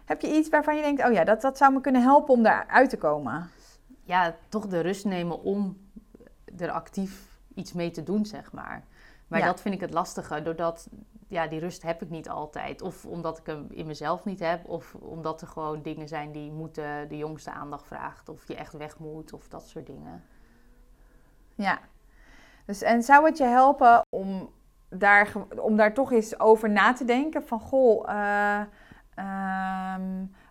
heb 0.04 0.20
je 0.20 0.36
iets 0.36 0.48
waarvan 0.48 0.76
je 0.76 0.82
denkt, 0.82 1.04
oh 1.04 1.12
ja, 1.12 1.24
dat, 1.24 1.40
dat 1.40 1.58
zou 1.58 1.72
me 1.72 1.80
kunnen 1.80 2.02
helpen 2.02 2.34
om 2.34 2.42
daaruit 2.42 2.90
te 2.90 2.96
komen? 2.98 3.50
Ja, 4.04 4.34
toch 4.48 4.66
de 4.66 4.80
rust 4.80 5.04
nemen 5.04 5.42
om 5.42 5.76
er 6.58 6.70
actief 6.70 7.32
iets 7.54 7.72
mee 7.72 7.90
te 7.90 8.02
doen, 8.02 8.26
zeg 8.26 8.52
maar. 8.52 8.84
Maar 9.28 9.44
dat 9.44 9.60
vind 9.60 9.74
ik 9.74 9.80
het 9.80 9.92
lastige, 9.92 10.42
doordat 10.42 10.88
ja, 11.34 11.46
die 11.46 11.60
rust 11.60 11.82
heb 11.82 12.02
ik 12.02 12.10
niet 12.10 12.28
altijd. 12.28 12.82
Of 12.82 13.04
omdat 13.04 13.38
ik 13.38 13.46
hem 13.46 13.66
in 13.70 13.86
mezelf 13.86 14.24
niet 14.24 14.40
heb, 14.40 14.68
of 14.68 14.94
omdat 14.94 15.40
er 15.40 15.46
gewoon 15.46 15.82
dingen 15.82 16.08
zijn 16.08 16.32
die 16.32 16.52
moeten 16.52 17.08
de 17.08 17.16
jongste 17.16 17.50
aandacht 17.50 17.86
vraagt, 17.86 18.28
of 18.28 18.48
je 18.48 18.54
echt 18.54 18.72
weg 18.72 18.98
moet, 18.98 19.32
of 19.32 19.48
dat 19.48 19.68
soort 19.68 19.86
dingen. 19.86 20.24
Ja, 21.54 21.78
dus 22.66 22.82
en 22.82 23.02
zou 23.02 23.24
het 23.24 23.38
je 23.38 23.44
helpen 23.44 24.00
om 24.08 24.50
daar, 24.88 25.32
om 25.56 25.76
daar 25.76 25.94
toch 25.94 26.12
eens 26.12 26.40
over 26.40 26.70
na 26.70 26.92
te 26.92 27.04
denken 27.04 27.46
van 27.46 27.60
goh, 27.60 28.08
uh, 28.08 28.60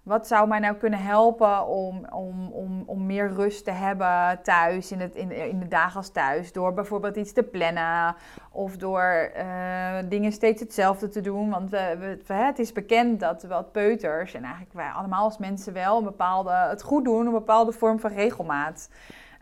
wat 0.04 0.28
zou 0.28 0.48
mij 0.48 0.60
nou 0.60 0.76
kunnen 0.76 1.00
helpen 1.00 1.68
om, 1.68 2.06
om, 2.12 2.52
om, 2.52 2.84
om 2.86 3.06
meer 3.06 3.32
rust 3.32 3.66
te 3.66 3.72
hebben 3.72 4.40
thuis, 4.42 4.92
in, 4.92 5.00
het, 5.00 5.16
in, 5.16 5.32
in 5.32 5.60
de 5.60 5.68
dagen 5.68 5.96
als 5.96 6.10
thuis? 6.10 6.52
Door 6.52 6.74
bijvoorbeeld 6.74 7.16
iets 7.16 7.34
te 7.34 7.44
plannen 7.44 8.16
of 8.52 8.78
door 8.78 9.32
uh, 9.38 9.96
dingen 10.10 10.32
steeds 10.32 10.62
hetzelfde 10.62 11.10
te 11.10 11.22
doen. 11.22 11.50
Want 11.50 11.70
we, 11.70 12.18
het 12.28 12.60
is 12.60 12.72
bekend 12.72 13.20
dat 13.20 13.44
wat 13.44 13.72
peuters, 13.72 14.34
en 14.34 14.44
eigenlijk 14.44 14.74
wij 14.74 14.90
allemaal 14.90 15.24
als 15.24 15.38
mensen 15.38 15.74
wel, 15.74 15.98
een 15.98 16.04
bepaalde, 16.04 16.52
het 16.52 16.84
goed 16.84 17.06
doen, 17.06 17.26
een 17.26 17.32
bepaalde 17.32 17.72
vorm 17.72 18.00
van 18.00 18.12
regelmaat. 18.12 18.90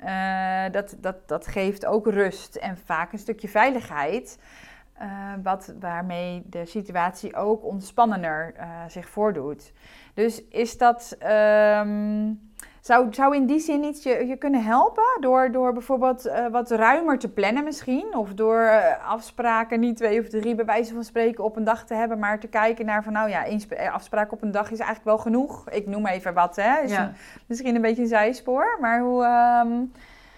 Uh, 0.03 0.63
dat, 0.71 0.95
dat, 0.99 1.15
dat 1.27 1.47
geeft 1.47 1.85
ook 1.85 2.07
rust 2.07 2.55
en 2.55 2.77
vaak 2.77 3.13
een 3.13 3.19
stukje 3.19 3.47
veiligheid. 3.47 4.39
Uh, 5.01 5.07
wat, 5.43 5.73
waarmee 5.79 6.43
de 6.45 6.65
situatie 6.65 7.35
ook 7.35 7.65
ontspannender 7.65 8.53
zich 8.87 9.09
voordoet. 9.09 9.73
Dus 10.13 10.47
is 10.47 10.77
dat. 10.77 11.17
Um, 11.23 12.49
zou, 12.81 13.13
zou 13.13 13.35
in 13.35 13.45
die 13.45 13.59
zin 13.59 13.83
iets 13.83 14.03
je, 14.03 14.27
je 14.27 14.35
kunnen 14.35 14.63
helpen? 14.63 15.03
Door, 15.19 15.51
door 15.51 15.73
bijvoorbeeld 15.73 16.27
uh, 16.27 16.47
wat 16.47 16.71
ruimer 16.71 17.19
te 17.19 17.29
plannen 17.29 17.63
misschien? 17.63 18.15
Of 18.15 18.33
door 18.33 18.61
uh, 18.61 19.09
afspraken, 19.09 19.79
niet 19.79 19.97
twee 19.97 20.19
of 20.19 20.27
drie 20.27 20.55
bij 20.55 20.65
wijze 20.65 20.93
van 20.93 21.03
spreken 21.03 21.43
op 21.43 21.55
een 21.55 21.63
dag 21.63 21.85
te 21.85 21.93
hebben, 21.93 22.19
maar 22.19 22.39
te 22.39 22.47
kijken 22.47 22.85
naar 22.85 23.03
van 23.03 23.13
nou 23.13 23.29
ja, 23.29 23.45
één 23.45 23.61
afspraak 23.91 24.31
op 24.31 24.41
een 24.41 24.51
dag 24.51 24.71
is 24.71 24.79
eigenlijk 24.79 25.03
wel 25.03 25.17
genoeg. 25.17 25.69
Ik 25.69 25.87
noem 25.87 26.05
even 26.05 26.33
wat, 26.33 26.55
hè. 26.55 26.81
Is 26.81 26.91
ja. 26.91 27.03
een, 27.07 27.13
misschien 27.45 27.75
een 27.75 27.81
beetje 27.81 28.01
een 28.01 28.07
zijspoor, 28.07 28.77
maar 28.79 29.01
hoe... 29.01 29.23
Um, 29.65 29.91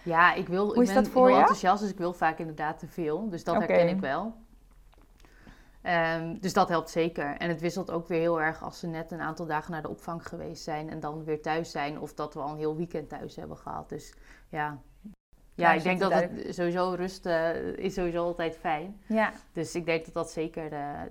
ja, 0.04 0.34
ik 0.34 0.48
wil, 0.48 0.70
ik 0.82 0.94
ben 0.94 1.06
heel 1.14 1.28
enthousiast, 1.28 1.82
dus 1.82 1.92
ik 1.92 1.98
wil 1.98 2.14
vaak 2.14 2.40
inderdaad 2.40 2.80
te 2.80 2.88
veel. 2.88 3.30
Dus 3.30 3.44
dat 3.44 3.56
okay. 3.56 3.68
herken 3.68 3.88
ik 3.96 4.00
wel. 4.00 4.34
Um, 5.86 6.40
dus 6.40 6.54
dat 6.54 6.70
helpt 6.70 6.90
zeker. 6.90 7.38
En 7.38 7.50
het 7.50 7.62
wisselt 7.62 7.92
ook 7.92 8.08
weer 8.08 8.20
heel 8.20 8.42
erg 8.42 8.64
als 8.64 8.80
ze 8.80 8.88
net 8.88 9.12
een 9.12 9.22
aantal 9.22 9.46
dagen 9.46 9.72
naar 9.72 9.82
de 9.82 9.90
opvang 9.90 10.28
geweest 10.28 10.64
zijn 10.64 10.90
en 10.90 11.00
dan 11.00 11.24
weer 11.24 11.42
thuis 11.42 11.72
zijn. 11.72 12.00
Of 12.00 12.14
dat 12.14 12.34
we 12.34 12.40
al 12.40 12.52
een 12.52 12.58
heel 12.58 12.76
weekend 12.76 13.10
thuis 13.10 13.36
hebben 13.36 13.58
gehad. 13.58 13.90
Dus 13.90 14.14
ja, 14.50 14.82
ja, 15.56 15.74
ik 15.74 15.84
denk 15.84 16.00
dat 16.00 16.14
het 16.14 16.56
sowieso 16.56 16.94
rust 16.94 17.26
uh, 17.26 17.56
is 17.78 17.94
sowieso 17.94 18.24
altijd 18.24 18.58
fijn. 18.58 19.02
Ja. 19.08 19.32
Dus 19.54 19.76
ik 19.76 19.86
denk 19.86 20.06
dat 20.06 20.14
dat 20.14 20.32
zeker, 20.32 20.74
uh, 20.74 21.02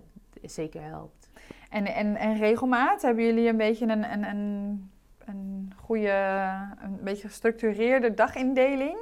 zeker 0.42 0.82
helpt. 0.82 1.30
En, 1.70 1.86
en, 1.86 2.16
en 2.16 2.38
regelmaat, 2.38 3.02
hebben 3.02 3.24
jullie 3.24 3.48
een 3.48 3.56
beetje 3.56 3.86
een, 3.86 4.12
een, 4.12 4.24
een, 4.24 4.90
een 5.24 5.72
goede, 5.84 6.10
een 6.82 6.98
beetje 7.02 7.28
gestructureerde 7.28 8.14
dagindeling? 8.14 8.98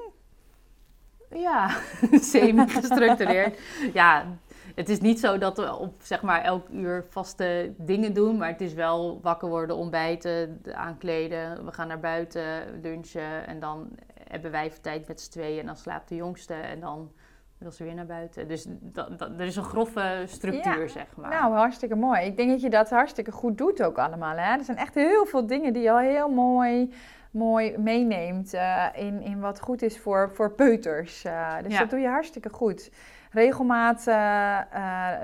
Ja, 1.31 1.77
semi-gestructureerd. 2.33 3.61
ja, 3.93 4.27
het 4.75 4.89
is 4.89 5.01
niet 5.01 5.21
zo 5.21 5.39
dat 5.39 5.57
we 5.57 5.77
op 5.77 5.95
zeg 6.03 6.23
maar 6.23 6.43
elk 6.43 6.69
uur 6.69 7.05
vaste 7.09 7.73
dingen 7.77 8.15
doen, 8.15 8.37
maar 8.37 8.49
het 8.49 8.61
is 8.61 8.75
wel 8.75 9.21
wakker 9.23 9.49
worden, 9.49 9.77
ontbijten, 9.77 10.63
aankleden, 10.73 11.65
we 11.65 11.73
gaan 11.73 11.89
naar 11.89 12.01
buiten, 12.01 12.81
lunchen 12.83 13.47
en 13.47 13.61
dan 13.61 13.89
hebben 14.29 14.51
wij 14.51 14.65
even 14.65 14.83
tijd 14.83 15.09
met 15.09 15.21
z'n 15.21 15.31
tweeën 15.31 15.61
en 15.61 15.67
dan 15.67 15.77
slaapt 15.77 16.09
de 16.09 16.17
jongste 16.17 16.55
en 16.55 16.81
dan 16.81 17.11
wil 17.59 17.71
ze 17.71 17.85
weer 17.85 17.95
naar 17.95 18.07
buiten. 18.07 18.49
Dus 18.49 18.67
dat, 18.69 19.19
dat, 19.19 19.31
er 19.31 19.47
is 19.47 19.57
een 19.57 19.65
grove 19.65 20.23
structuur, 20.27 20.89
zeg 20.89 21.17
maar. 21.17 21.31
Nou, 21.31 21.55
hartstikke 21.55 21.95
mooi. 21.95 22.25
Ik 22.25 22.37
denk 22.37 22.51
dat 22.51 22.61
je 22.61 22.71
dat 22.71 22.91
hartstikke 22.91 23.33
goed 23.33 23.59
doet 23.59 23.83
ook 23.83 23.99
allemaal. 23.99 24.37
Hè? 24.37 24.57
Er 24.57 24.65
zijn 24.65 24.77
echt 24.77 24.95
heel 24.95 25.27
veel 25.27 25.47
dingen 25.47 25.73
die 25.73 25.91
al 25.91 25.99
heel 25.99 26.29
mooi 26.29 26.93
mooi 27.31 27.79
meeneemt 27.79 28.55
uh, 28.55 28.87
in, 28.95 29.23
in 29.23 29.41
wat 29.41 29.61
goed 29.61 29.83
is 29.83 29.99
voor, 29.99 30.31
voor 30.35 30.53
peuters. 30.53 31.25
Uh, 31.25 31.55
dus 31.63 31.79
dat 31.79 31.91
doe 31.91 31.99
je 31.99 32.09
hartstikke 32.09 32.49
goed. 32.49 32.91
Regelmaat, 33.33 34.01
uh, 34.01 34.15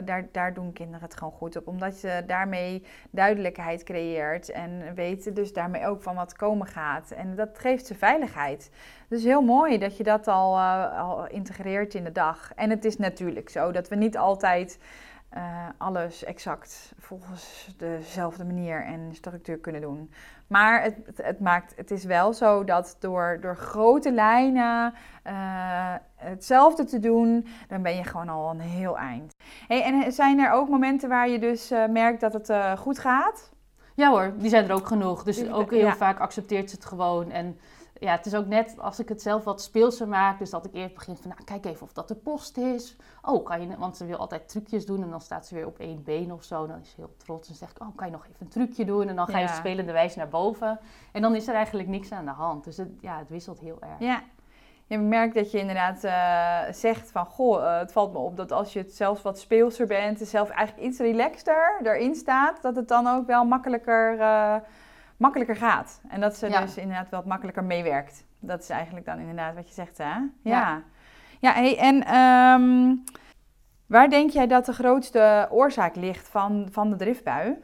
daar, 0.04 0.28
daar 0.32 0.54
doen 0.54 0.72
kinderen 0.72 1.02
het 1.02 1.16
gewoon 1.16 1.32
goed 1.32 1.56
op. 1.56 1.66
Omdat 1.66 2.00
je 2.00 2.22
daarmee 2.26 2.86
duidelijkheid 3.10 3.82
creëert 3.82 4.50
en 4.50 4.94
weten 4.94 5.34
dus 5.34 5.52
daarmee 5.52 5.86
ook 5.86 6.02
van 6.02 6.14
wat 6.14 6.36
komen 6.36 6.66
gaat. 6.66 7.10
En 7.10 7.34
dat 7.34 7.58
geeft 7.58 7.86
ze 7.86 7.94
veiligheid. 7.94 8.70
Dus 9.08 9.24
heel 9.24 9.42
mooi 9.42 9.78
dat 9.78 9.96
je 9.96 10.02
dat 10.02 10.28
al, 10.28 10.58
al 10.60 11.26
integreert 11.28 11.94
in 11.94 12.04
de 12.04 12.12
dag. 12.12 12.52
En 12.54 12.70
het 12.70 12.84
is 12.84 12.98
natuurlijk 12.98 13.48
zo 13.48 13.72
dat 13.72 13.88
we 13.88 13.96
niet 13.96 14.16
altijd 14.16 14.78
uh, 15.36 15.42
alles 15.78 16.24
exact 16.24 16.92
volgens 16.98 17.74
dezelfde 17.76 18.44
manier 18.44 18.84
en 18.84 19.14
structuur 19.14 19.58
kunnen 19.58 19.80
doen. 19.80 20.12
Maar 20.46 20.82
het, 20.82 20.96
het, 21.22 21.40
maakt, 21.40 21.72
het 21.76 21.90
is 21.90 22.04
wel 22.04 22.32
zo 22.32 22.64
dat 22.64 22.96
door, 22.98 23.38
door 23.40 23.56
grote 23.56 24.12
lijnen 24.12 24.94
uh, 25.26 25.94
hetzelfde 26.14 26.84
te 26.84 26.98
doen, 26.98 27.46
dan 27.68 27.82
ben 27.82 27.96
je 27.96 28.04
gewoon 28.04 28.28
al 28.28 28.50
een 28.50 28.60
heel 28.60 28.98
eind. 28.98 29.34
Hey, 29.66 29.82
en 29.82 30.12
zijn 30.12 30.38
er 30.38 30.52
ook 30.52 30.68
momenten 30.68 31.08
waar 31.08 31.28
je 31.28 31.38
dus 31.38 31.72
uh, 31.72 31.86
merkt 31.86 32.20
dat 32.20 32.32
het 32.32 32.78
goed 32.78 32.98
gaat? 32.98 33.52
Ja 33.94 34.10
hoor, 34.10 34.32
die 34.36 34.50
zijn 34.50 34.64
er 34.64 34.74
ook 34.74 34.86
genoeg. 34.86 35.22
Dus 35.22 35.50
ook 35.50 35.70
heel 35.70 35.92
vaak 35.92 36.18
accepteert 36.18 36.70
ze 36.70 36.76
het 36.76 36.84
gewoon 36.84 37.30
en 37.30 37.58
ja, 38.00 38.12
het 38.16 38.26
is 38.26 38.34
ook 38.34 38.46
net 38.46 38.74
als 38.78 38.98
ik 38.98 39.08
het 39.08 39.22
zelf 39.22 39.44
wat 39.44 39.62
speelser 39.62 40.08
maak. 40.08 40.38
Dus 40.38 40.50
dat 40.50 40.66
ik 40.66 40.74
eerst 40.74 40.94
begin 40.94 41.16
van, 41.16 41.30
nou, 41.30 41.44
kijk 41.44 41.64
even 41.64 41.82
of 41.82 41.92
dat 41.92 42.08
de 42.08 42.14
post 42.14 42.56
is. 42.56 42.96
Oh, 43.22 43.44
kan 43.44 43.60
je, 43.60 43.76
want 43.78 43.96
ze 43.96 44.04
wil 44.04 44.16
altijd 44.16 44.48
trucjes 44.48 44.86
doen 44.86 45.02
en 45.02 45.10
dan 45.10 45.20
staat 45.20 45.46
ze 45.46 45.54
weer 45.54 45.66
op 45.66 45.78
één 45.78 46.02
been 46.02 46.32
of 46.32 46.44
zo. 46.44 46.66
Dan 46.66 46.80
is 46.80 46.90
ze 46.90 46.94
heel 46.96 47.14
trots 47.16 47.48
en 47.48 47.54
zegt, 47.54 47.80
oh, 47.80 47.96
kan 47.96 48.06
je 48.06 48.12
nog 48.12 48.24
even 48.24 48.36
een 48.38 48.48
trucje 48.48 48.84
doen? 48.84 49.08
En 49.08 49.16
dan 49.16 49.26
ga 49.26 49.38
je 49.38 49.48
spelende 49.48 49.92
wijze 49.92 50.18
naar 50.18 50.28
boven. 50.28 50.78
En 51.12 51.22
dan 51.22 51.34
is 51.34 51.48
er 51.48 51.54
eigenlijk 51.54 51.88
niks 51.88 52.12
aan 52.12 52.24
de 52.24 52.30
hand. 52.30 52.64
Dus 52.64 52.76
het, 52.76 52.90
ja, 53.00 53.18
het 53.18 53.28
wisselt 53.28 53.60
heel 53.60 53.78
erg. 53.80 53.98
Ja. 53.98 54.22
Je 54.88 54.98
merkt 54.98 55.34
dat 55.34 55.50
je 55.50 55.58
inderdaad 55.58 56.04
uh, 56.04 56.72
zegt 56.74 57.10
van, 57.10 57.26
goh, 57.26 57.62
uh, 57.62 57.78
het 57.78 57.92
valt 57.92 58.12
me 58.12 58.18
op 58.18 58.36
dat 58.36 58.52
als 58.52 58.72
je 58.72 58.78
het 58.78 58.94
zelfs 58.94 59.22
wat 59.22 59.38
speelser 59.38 59.86
bent, 59.86 60.18
zelf 60.18 60.50
eigenlijk 60.50 60.88
iets 60.88 60.98
relaxter 60.98 61.80
erin 61.82 62.14
staat, 62.14 62.62
dat 62.62 62.76
het 62.76 62.88
dan 62.88 63.06
ook 63.06 63.26
wel 63.26 63.44
makkelijker... 63.44 64.18
Uh, 64.18 64.56
makkelijker 65.16 65.56
gaat. 65.56 66.00
En 66.08 66.20
dat 66.20 66.36
ze 66.36 66.48
dus 66.48 66.76
inderdaad 66.76 67.10
wat 67.10 67.24
makkelijker 67.24 67.64
meewerkt. 67.64 68.24
Dat 68.38 68.60
is 68.60 68.68
eigenlijk 68.68 69.06
dan 69.06 69.18
inderdaad 69.18 69.54
wat 69.54 69.68
je 69.68 69.74
zegt, 69.74 69.98
hè? 69.98 70.16
Ja. 70.42 70.82
Ja, 71.40 71.52
hey, 71.52 71.78
en 71.78 72.14
um, 72.14 73.04
waar 73.86 74.10
denk 74.10 74.30
jij 74.30 74.46
dat 74.46 74.66
de 74.66 74.72
grootste 74.72 75.48
oorzaak 75.50 75.96
ligt 75.96 76.28
van, 76.28 76.68
van 76.70 76.90
de 76.90 76.96
driftbui? 76.96 77.56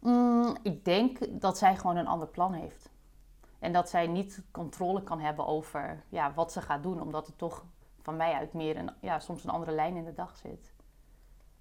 Mm, 0.00 0.56
ik 0.62 0.84
denk 0.84 1.18
dat 1.40 1.58
zij 1.58 1.76
gewoon 1.76 1.96
een 1.96 2.06
ander 2.06 2.28
plan 2.28 2.52
heeft. 2.52 2.90
En 3.58 3.72
dat 3.72 3.90
zij 3.90 4.06
niet 4.06 4.42
controle 4.50 5.02
kan 5.02 5.20
hebben 5.20 5.46
over 5.46 6.02
ja, 6.08 6.32
wat 6.34 6.52
ze 6.52 6.60
gaat 6.60 6.82
doen, 6.82 7.00
omdat 7.00 7.26
het 7.26 7.38
toch 7.38 7.64
van 8.02 8.16
mij 8.16 8.32
uit 8.32 8.52
meer 8.52 8.76
een, 8.76 8.90
ja, 9.00 9.18
soms 9.18 9.44
een 9.44 9.50
andere 9.50 9.72
lijn 9.72 9.96
in 9.96 10.04
de 10.04 10.14
dag 10.14 10.36
zit. 10.36 10.72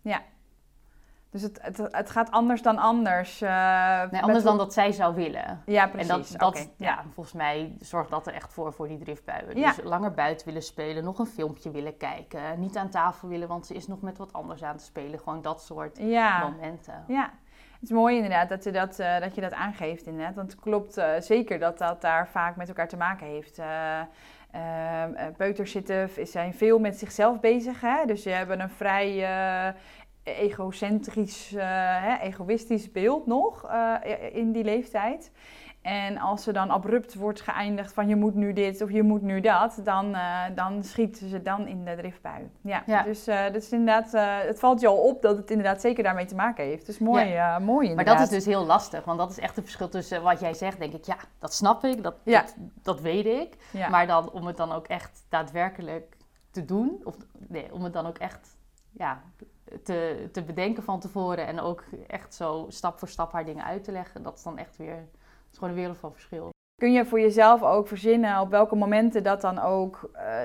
Ja, 0.02 0.22
dus 1.32 1.42
het, 1.42 1.60
het, 1.62 1.78
het 1.78 2.10
gaat 2.10 2.32
anders 2.32 2.62
dan 2.62 2.78
anders. 2.78 3.42
Uh, 3.42 3.50
nee, 4.12 4.22
anders 4.22 4.44
dan 4.44 4.58
dat 4.58 4.74
zij 4.74 4.92
zou 4.92 5.16
willen. 5.16 5.62
Ja, 5.66 5.88
precies. 5.88 6.10
En 6.10 6.18
dat, 6.18 6.34
dat 6.38 6.70
ja. 6.78 7.04
volgens 7.14 7.36
mij 7.36 7.76
zorgt 7.80 8.10
dat 8.10 8.28
er 8.28 8.34
echt 8.34 8.54
voor, 8.54 8.74
voor 8.74 8.88
die 8.88 8.98
driftbuien. 8.98 9.58
Ja. 9.58 9.74
Dus 9.74 9.84
langer 9.84 10.12
buiten 10.12 10.46
willen 10.46 10.64
spelen, 10.64 11.04
nog 11.04 11.20
een 11.20 11.26
filmpje 11.26 11.72
willen 11.72 11.98
kijken. 11.98 12.60
Niet 12.60 12.78
aan 12.78 12.90
tafel 12.90 13.28
willen, 13.28 13.48
want 13.48 13.66
ze 13.66 13.74
is 13.74 13.88
nog 13.88 14.02
met 14.02 14.18
wat 14.18 14.34
anders 14.34 14.64
aan 14.64 14.74
het 14.74 14.82
spelen. 14.82 15.20
Gewoon 15.20 15.42
dat 15.42 15.62
soort 15.62 16.00
momenten. 16.00 17.04
Ja, 17.08 17.32
het 17.80 17.90
is 17.90 17.92
mooi 17.92 18.16
inderdaad 18.16 18.50
dat 18.50 18.64
je 18.64 18.72
dat, 18.72 19.00
uh, 19.00 19.20
dat, 19.20 19.36
je 19.36 19.42
dat 19.42 19.54
aangeeft 19.54 20.06
inderdaad. 20.06 20.36
Want 20.36 20.52
het 20.52 20.62
klopt 20.62 20.98
uh, 20.98 21.10
zeker 21.20 21.60
dat 21.60 21.78
dat 21.78 22.02
daar 22.02 22.28
vaak 22.28 22.56
met 22.56 22.68
elkaar 22.68 22.88
te 22.88 22.98
maken 22.98 23.28
heeft. 23.28 23.60
Ehm, 24.52 25.34
peuters 25.38 25.72
zitten, 25.72 26.10
zijn 26.24 26.54
veel 26.54 26.80
met 26.80 27.00
zichzelf 27.00 27.40
bezig. 27.40 27.82
Hè? 27.82 28.06
Dus 28.06 28.24
ze 28.24 28.30
hebben 28.30 28.60
een 28.60 28.70
vrij 28.70 29.26
egocentrisch, 30.24 31.54
uh, 31.54 31.62
hè, 32.04 32.18
egoïstisch 32.18 32.92
beeld 32.92 33.26
nog 33.26 33.66
uh, 33.66 33.96
in 34.32 34.52
die 34.52 34.64
leeftijd. 34.64 35.32
En 35.82 36.18
als 36.18 36.44
ze 36.44 36.52
dan 36.52 36.70
abrupt 36.70 37.16
wordt 37.16 37.42
geëindigd 37.42 37.94
van 37.94 38.08
je 38.08 38.16
moet 38.16 38.36
nu 38.36 38.54
dit 38.54 38.82
of 38.82 38.92
je 38.92 39.04
moet 39.04 39.22
nu 39.22 39.42
dat, 39.42 39.80
dan, 39.84 40.10
uh, 40.10 40.44
dan 40.56 40.84
schieten 40.84 41.30
ze 41.30 41.42
dan 41.42 41.68
in 41.68 41.86
de 41.86 41.96
driftbui. 41.96 42.50
Ja, 42.62 42.84
ja. 42.86 43.04
dus 43.04 43.24
dat 43.24 43.56
is 43.56 43.72
inderdaad, 43.72 44.12
het 44.48 44.60
valt 44.60 44.82
je 44.82 44.88
al 44.88 44.98
op 44.98 45.22
dat 45.22 45.38
het 45.38 45.50
inderdaad 45.50 45.82
zeker 45.82 46.04
daarmee 46.04 46.26
te 46.26 46.36
maken 46.36 46.66
heeft. 46.66 46.86
Dus 46.86 47.00
mooi, 47.00 47.26
ja. 47.26 47.60
mooi 47.60 47.90
inderdaad. 47.90 48.16
Maar 48.16 48.26
dat 48.26 48.34
is 48.34 48.44
dus 48.44 48.54
heel 48.54 48.66
lastig, 48.66 49.06
want 49.06 49.18
dat 49.18 49.32
is 49.32 49.40
echt 49.40 49.56
het 49.56 49.66
verschil 49.66 49.90
tussen 49.90 50.24
wat 50.24 50.40
jij 50.40 50.54
zegt, 50.54 50.80
denk 50.80 50.94
ik, 50.94 51.06
ja, 51.06 51.18
dat 51.40 51.54
snap 51.54 51.84
ik, 51.84 52.04
dat, 52.04 52.16
ja. 52.24 52.42
dat, 52.42 52.56
dat, 52.82 53.02
weet 53.02 53.26
ik. 53.26 53.56
Maar 53.90 54.08
dan 54.08 54.32
om 54.32 54.46
het 54.46 54.58
dan 54.58 54.72
ook 54.72 54.88
echt 54.88 55.26
daadwerkelijk 55.30 56.18
te 56.52 56.66
doen, 56.66 57.02
of 57.04 57.16
nee, 57.48 57.74
om 57.74 57.84
het 57.84 57.94
dan 57.94 58.06
ook 58.06 58.18
echt 58.18 58.58
ja, 59.00 59.22
te, 59.84 60.30
te 60.32 60.44
bedenken 60.44 60.84
van 60.84 61.00
tevoren 61.00 61.48
en 61.48 61.60
ook 61.60 61.84
echt 62.08 62.34
zo 62.34 62.66
stap 62.70 63.00
voor 63.00 63.08
stap 63.08 63.32
haar 63.32 63.46
dingen 63.46 63.66
uit 63.66 63.84
te 63.84 63.92
leggen, 63.92 64.24
dat 64.24 64.38
is 64.38 64.44
dan 64.44 64.58
echt 64.58 64.78
weer, 64.78 65.08
gewoon 65.54 65.70
een 65.70 65.76
wereld 65.76 65.98
van 65.98 66.12
verschil. 66.12 66.50
Kun 66.76 66.92
je 66.92 67.06
voor 67.06 67.20
jezelf 67.20 67.64
ook 67.64 67.88
verzinnen 67.88 68.40
op 68.40 68.50
welke 68.50 68.76
momenten 68.76 69.24
dat 69.24 69.42
dan 69.42 69.60
ook 69.60 70.10
uh, 70.16 70.42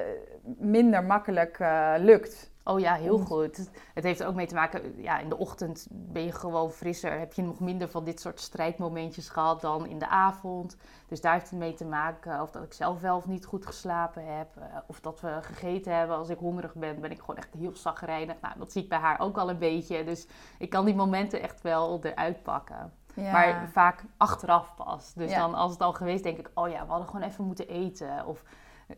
minder 0.56 1.04
makkelijk 1.04 1.58
uh, 1.58 1.94
lukt? 1.98 2.53
Oh 2.64 2.80
ja, 2.80 2.94
heel 2.94 3.18
goed. 3.18 3.70
Het 3.94 4.04
heeft 4.04 4.20
er 4.20 4.26
ook 4.26 4.34
mee 4.34 4.46
te 4.46 4.54
maken, 4.54 5.02
ja, 5.02 5.18
in 5.18 5.28
de 5.28 5.38
ochtend 5.38 5.86
ben 5.90 6.24
je 6.24 6.32
gewoon 6.32 6.70
frisser. 6.70 7.18
Heb 7.18 7.32
je 7.32 7.42
nog 7.42 7.60
minder 7.60 7.88
van 7.88 8.04
dit 8.04 8.20
soort 8.20 8.40
strijdmomentjes 8.40 9.28
gehad 9.28 9.60
dan 9.60 9.86
in 9.86 9.98
de 9.98 10.08
avond. 10.08 10.76
Dus 11.08 11.20
daar 11.20 11.32
heeft 11.32 11.50
het 11.50 11.58
mee 11.58 11.74
te 11.74 11.84
maken. 11.84 12.42
Of 12.42 12.50
dat 12.50 12.62
ik 12.62 12.72
zelf 12.72 13.00
wel 13.00 13.16
of 13.16 13.26
niet 13.26 13.44
goed 13.44 13.66
geslapen 13.66 14.36
heb. 14.36 14.56
Eh, 14.56 14.64
of 14.86 15.00
dat 15.00 15.20
we 15.20 15.38
gegeten 15.40 15.96
hebben. 15.96 16.16
Als 16.16 16.28
ik 16.28 16.38
hongerig 16.38 16.74
ben, 16.74 17.00
ben 17.00 17.10
ik 17.10 17.20
gewoon 17.20 17.36
echt 17.36 17.54
heel 17.58 17.76
zagrijnig. 17.76 18.40
Nou, 18.40 18.58
dat 18.58 18.72
zie 18.72 18.82
ik 18.82 18.88
bij 18.88 18.98
haar 18.98 19.20
ook 19.20 19.36
al 19.36 19.50
een 19.50 19.58
beetje. 19.58 20.04
Dus 20.04 20.26
ik 20.58 20.70
kan 20.70 20.84
die 20.84 20.94
momenten 20.94 21.42
echt 21.42 21.60
wel 21.60 22.00
eruit 22.02 22.42
pakken. 22.42 22.92
Maar 23.14 23.68
vaak 23.72 24.04
achteraf 24.16 24.74
pas. 24.74 25.14
Dus 25.14 25.34
dan 25.34 25.54
als 25.54 25.72
het 25.72 25.80
al 25.80 25.92
geweest, 25.92 26.22
denk 26.22 26.38
ik, 26.38 26.50
oh 26.54 26.68
ja, 26.68 26.84
we 26.84 26.90
hadden 26.90 27.08
gewoon 27.08 27.26
even 27.26 27.44
moeten 27.44 27.68
eten. 27.68 28.26
Of 28.26 28.42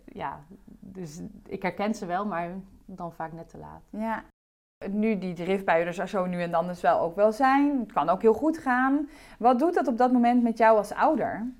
ja, 0.04 0.40
dus 0.80 1.20
ik 1.46 1.62
herken 1.62 1.94
ze 1.94 2.06
wel, 2.06 2.26
maar 2.26 2.50
dan 2.86 3.12
vaak 3.12 3.32
net 3.32 3.48
te 3.48 3.58
laat. 3.58 3.82
Ja. 3.90 4.24
Nu 4.90 5.18
die 5.18 5.34
driftbuien 5.34 5.86
er 5.86 6.08
zo 6.08 6.26
nu 6.26 6.42
en 6.42 6.50
dan 6.50 6.66
dus 6.66 6.80
wel 6.80 7.00
ook 7.00 7.16
wel 7.16 7.32
zijn. 7.32 7.78
Het 7.78 7.92
kan 7.92 8.08
ook 8.08 8.22
heel 8.22 8.34
goed 8.34 8.58
gaan. 8.58 9.08
Wat 9.38 9.58
doet 9.58 9.74
dat 9.74 9.86
op 9.86 9.98
dat 9.98 10.12
moment 10.12 10.42
met 10.42 10.58
jou 10.58 10.76
als 10.76 10.92
ouder? 10.92 11.52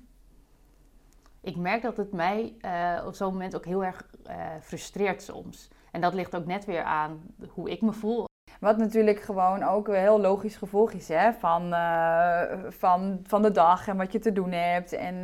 Ik 1.41 1.55
merk 1.55 1.81
dat 1.81 1.97
het 1.97 2.11
mij 2.11 2.55
uh, 2.61 3.05
op 3.05 3.13
zo'n 3.13 3.31
moment 3.31 3.55
ook 3.55 3.65
heel 3.65 3.83
erg 3.83 4.09
uh, 4.27 4.33
frustreert 4.61 5.21
soms. 5.21 5.71
En 5.91 6.01
dat 6.01 6.13
ligt 6.13 6.35
ook 6.35 6.45
net 6.45 6.65
weer 6.65 6.83
aan 6.83 7.21
hoe 7.49 7.69
ik 7.69 7.81
me 7.81 7.93
voel. 7.93 8.25
Wat 8.59 8.77
natuurlijk 8.77 9.19
gewoon 9.19 9.63
ook 9.63 9.87
een 9.87 9.95
heel 9.95 10.19
logisch 10.19 10.57
gevolg 10.57 10.91
is 10.91 11.07
hè? 11.07 11.33
Van, 11.33 11.73
uh, 11.73 12.41
van, 12.67 13.19
van 13.23 13.41
de 13.41 13.51
dag 13.51 13.87
en 13.87 13.97
wat 13.97 14.11
je 14.11 14.19
te 14.19 14.31
doen 14.31 14.51
hebt. 14.51 14.93
En 14.93 15.21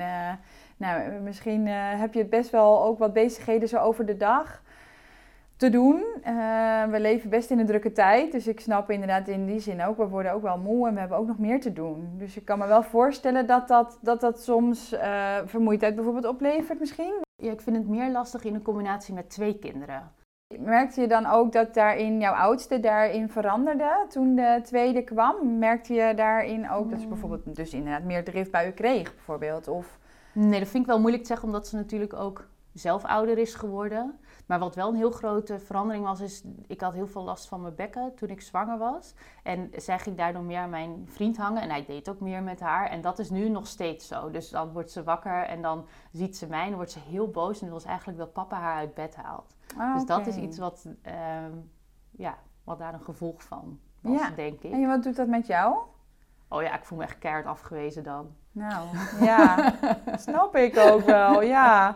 nou, 0.77 1.11
misschien 1.11 1.67
heb 1.67 2.13
je 2.13 2.19
het 2.19 2.29
best 2.29 2.49
wel 2.49 2.83
ook 2.83 2.99
wat 2.99 3.13
bezigheden 3.13 3.67
zo 3.67 3.77
over 3.77 4.05
de 4.05 4.17
dag 4.17 4.62
te 5.57 5.69
doen. 5.69 6.03
Uh, 6.27 6.83
we 6.83 6.99
leven 6.99 7.29
best 7.29 7.51
in 7.51 7.59
een 7.59 7.65
drukke 7.65 7.91
tijd, 7.91 8.31
dus 8.31 8.47
ik 8.47 8.59
snap 8.59 8.91
inderdaad 8.91 9.27
in 9.27 9.45
die 9.45 9.59
zin 9.59 9.83
ook, 9.83 9.97
we 9.97 10.07
worden 10.07 10.33
ook 10.33 10.41
wel 10.41 10.57
moe 10.57 10.87
en 10.87 10.93
we 10.93 10.99
hebben 10.99 11.17
ook 11.17 11.27
nog 11.27 11.39
meer 11.39 11.61
te 11.61 11.73
doen. 11.73 12.09
Dus 12.17 12.37
ik 12.37 12.45
kan 12.45 12.59
me 12.59 12.67
wel 12.67 12.83
voorstellen 12.83 13.47
dat 13.47 13.67
dat, 13.67 13.99
dat, 14.01 14.21
dat 14.21 14.43
soms 14.43 14.93
uh, 14.93 15.37
vermoeidheid 15.45 15.95
bijvoorbeeld 15.95 16.27
oplevert 16.27 16.79
misschien. 16.79 17.21
Ja, 17.35 17.51
ik 17.51 17.61
vind 17.61 17.75
het 17.75 17.87
meer 17.87 18.11
lastig 18.11 18.43
in 18.43 18.55
een 18.55 18.61
combinatie 18.61 19.13
met 19.13 19.29
twee 19.29 19.59
kinderen. 19.59 20.11
Merkte 20.59 21.01
je 21.01 21.07
dan 21.07 21.25
ook 21.25 21.51
dat 21.51 21.73
daarin 21.73 22.19
jouw 22.19 22.33
oudste 22.33 22.79
daarin 22.79 23.29
veranderde 23.29 24.05
toen 24.09 24.35
de 24.35 24.59
tweede 24.63 25.03
kwam? 25.03 25.57
Merkte 25.57 25.93
je 25.93 26.13
daarin 26.15 26.69
ook 26.69 26.89
dat 26.89 26.99
ze 26.99 27.07
bijvoorbeeld 27.07 27.55
dus 27.55 27.73
inderdaad 27.73 28.03
meer 28.03 28.23
driftbuien 28.23 28.73
kreeg 28.73 29.15
bijvoorbeeld? 29.15 29.67
Of... 29.67 29.99
Nee, 30.33 30.59
dat 30.59 30.67
vind 30.67 30.83
ik 30.83 30.89
wel 30.89 30.99
moeilijk 30.99 31.23
te 31.23 31.29
zeggen, 31.29 31.47
omdat 31.47 31.67
ze 31.67 31.75
natuurlijk 31.75 32.13
ook 32.13 32.47
zelf 32.73 33.03
ouder 33.05 33.37
is 33.37 33.55
geworden. 33.55 34.19
Maar 34.45 34.59
wat 34.59 34.75
wel 34.75 34.89
een 34.89 34.95
heel 34.95 35.11
grote 35.11 35.59
verandering 35.59 36.05
was, 36.05 36.21
is 36.21 36.43
ik 36.67 36.81
had 36.81 36.93
heel 36.93 37.07
veel 37.07 37.23
last 37.23 37.47
van 37.47 37.61
mijn 37.61 37.75
bekken 37.75 38.15
toen 38.15 38.29
ik 38.29 38.41
zwanger 38.41 38.77
was. 38.77 39.13
En 39.43 39.69
zij 39.75 39.99
ging 39.99 40.17
daardoor 40.17 40.43
meer 40.43 40.59
aan 40.59 40.69
mijn 40.69 41.07
vriend 41.07 41.37
hangen 41.37 41.61
en 41.61 41.69
hij 41.69 41.85
deed 41.85 42.09
ook 42.09 42.19
meer 42.19 42.43
met 42.43 42.59
haar. 42.59 42.89
En 42.89 43.01
dat 43.01 43.19
is 43.19 43.29
nu 43.29 43.49
nog 43.49 43.67
steeds 43.67 44.07
zo. 44.07 44.31
Dus 44.31 44.49
dan 44.49 44.71
wordt 44.71 44.91
ze 44.91 45.03
wakker 45.03 45.43
en 45.43 45.61
dan 45.61 45.85
ziet 46.11 46.37
ze 46.37 46.47
mij 46.47 46.61
en 46.61 46.67
dan 46.67 46.75
wordt 46.75 46.91
ze 46.91 46.99
heel 46.99 47.29
boos 47.29 47.61
en 47.61 47.69
wil 47.69 47.79
ze 47.79 47.87
eigenlijk 47.87 48.17
dat 48.17 48.33
papa 48.33 48.59
haar 48.59 48.75
uit 48.75 48.93
bed 48.93 49.15
haalt. 49.15 49.55
Ah, 49.77 49.93
dus 49.93 50.05
dat 50.05 50.27
is 50.27 50.35
iets 50.35 50.57
wat, 50.57 50.87
ehm, 51.01 51.51
ja, 52.11 52.37
wat 52.63 52.77
daar 52.77 52.93
een 52.93 53.03
gevolg 53.03 53.43
van 53.43 53.79
was, 54.01 54.19
ja. 54.21 54.29
denk 54.29 54.61
ik. 54.61 54.71
En 54.71 54.87
wat 54.87 55.03
doet 55.03 55.15
dat 55.15 55.27
met 55.27 55.47
jou? 55.47 55.77
Oh 56.47 56.61
ja, 56.61 56.75
ik 56.75 56.85
voel 56.85 56.97
me 56.97 57.03
echt 57.03 57.17
keihard 57.17 57.45
afgewezen 57.45 58.03
dan. 58.03 58.35
Nou, 58.53 58.87
ja, 59.19 59.73
snap 60.25 60.55
ik 60.55 60.77
ook 60.77 61.05
wel. 61.05 61.41
Ja, 61.41 61.95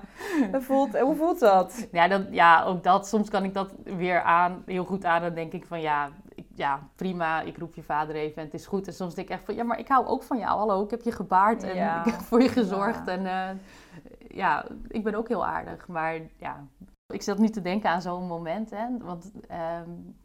voelt, 0.53 0.99
hoe 0.99 1.15
voelt 1.15 1.39
dat? 1.39 1.87
Ja, 1.91 2.07
dat, 2.07 2.21
ja, 2.31 2.63
ook 2.63 2.83
dat. 2.83 3.07
Soms 3.07 3.29
kan 3.29 3.43
ik 3.43 3.53
dat 3.53 3.73
weer 3.83 4.21
aan, 4.21 4.63
heel 4.65 4.85
goed 4.85 5.05
aan. 5.05 5.21
Dan 5.21 5.33
denk 5.33 5.53
ik 5.53 5.65
van 5.65 5.81
ja, 5.81 6.09
ik, 6.35 6.45
ja, 6.55 6.89
prima, 6.95 7.41
ik 7.41 7.57
roep 7.57 7.75
je 7.75 7.83
vader 7.83 8.15
even 8.15 8.37
en 8.37 8.43
het 8.43 8.53
is 8.53 8.65
goed. 8.65 8.87
En 8.87 8.93
soms 8.93 9.15
denk 9.15 9.27
ik 9.27 9.33
echt 9.33 9.45
van, 9.45 9.55
ja, 9.55 9.63
maar 9.63 9.79
ik 9.79 9.87
hou 9.87 10.05
ook 10.05 10.23
van 10.23 10.37
jou. 10.37 10.57
Hallo, 10.57 10.83
ik 10.83 10.91
heb 10.91 11.01
je 11.01 11.11
gebaard 11.11 11.63
en 11.63 11.75
ik 12.05 12.11
heb 12.11 12.21
voor 12.21 12.41
je 12.41 12.49
gezorgd. 12.49 13.07
En 13.07 13.21
uh, 13.21 13.49
ja, 14.27 14.65
ik 14.87 15.03
ben 15.03 15.15
ook 15.15 15.27
heel 15.27 15.45
aardig. 15.45 15.87
Maar 15.87 16.19
ja, 16.37 16.67
ik 17.13 17.21
zat 17.21 17.37
nu 17.37 17.49
te 17.49 17.61
denken 17.61 17.89
aan 17.89 18.01
zo'n 18.01 18.27
moment. 18.27 18.69
Hè, 18.69 18.97
want 18.97 19.31
um, 19.81 20.15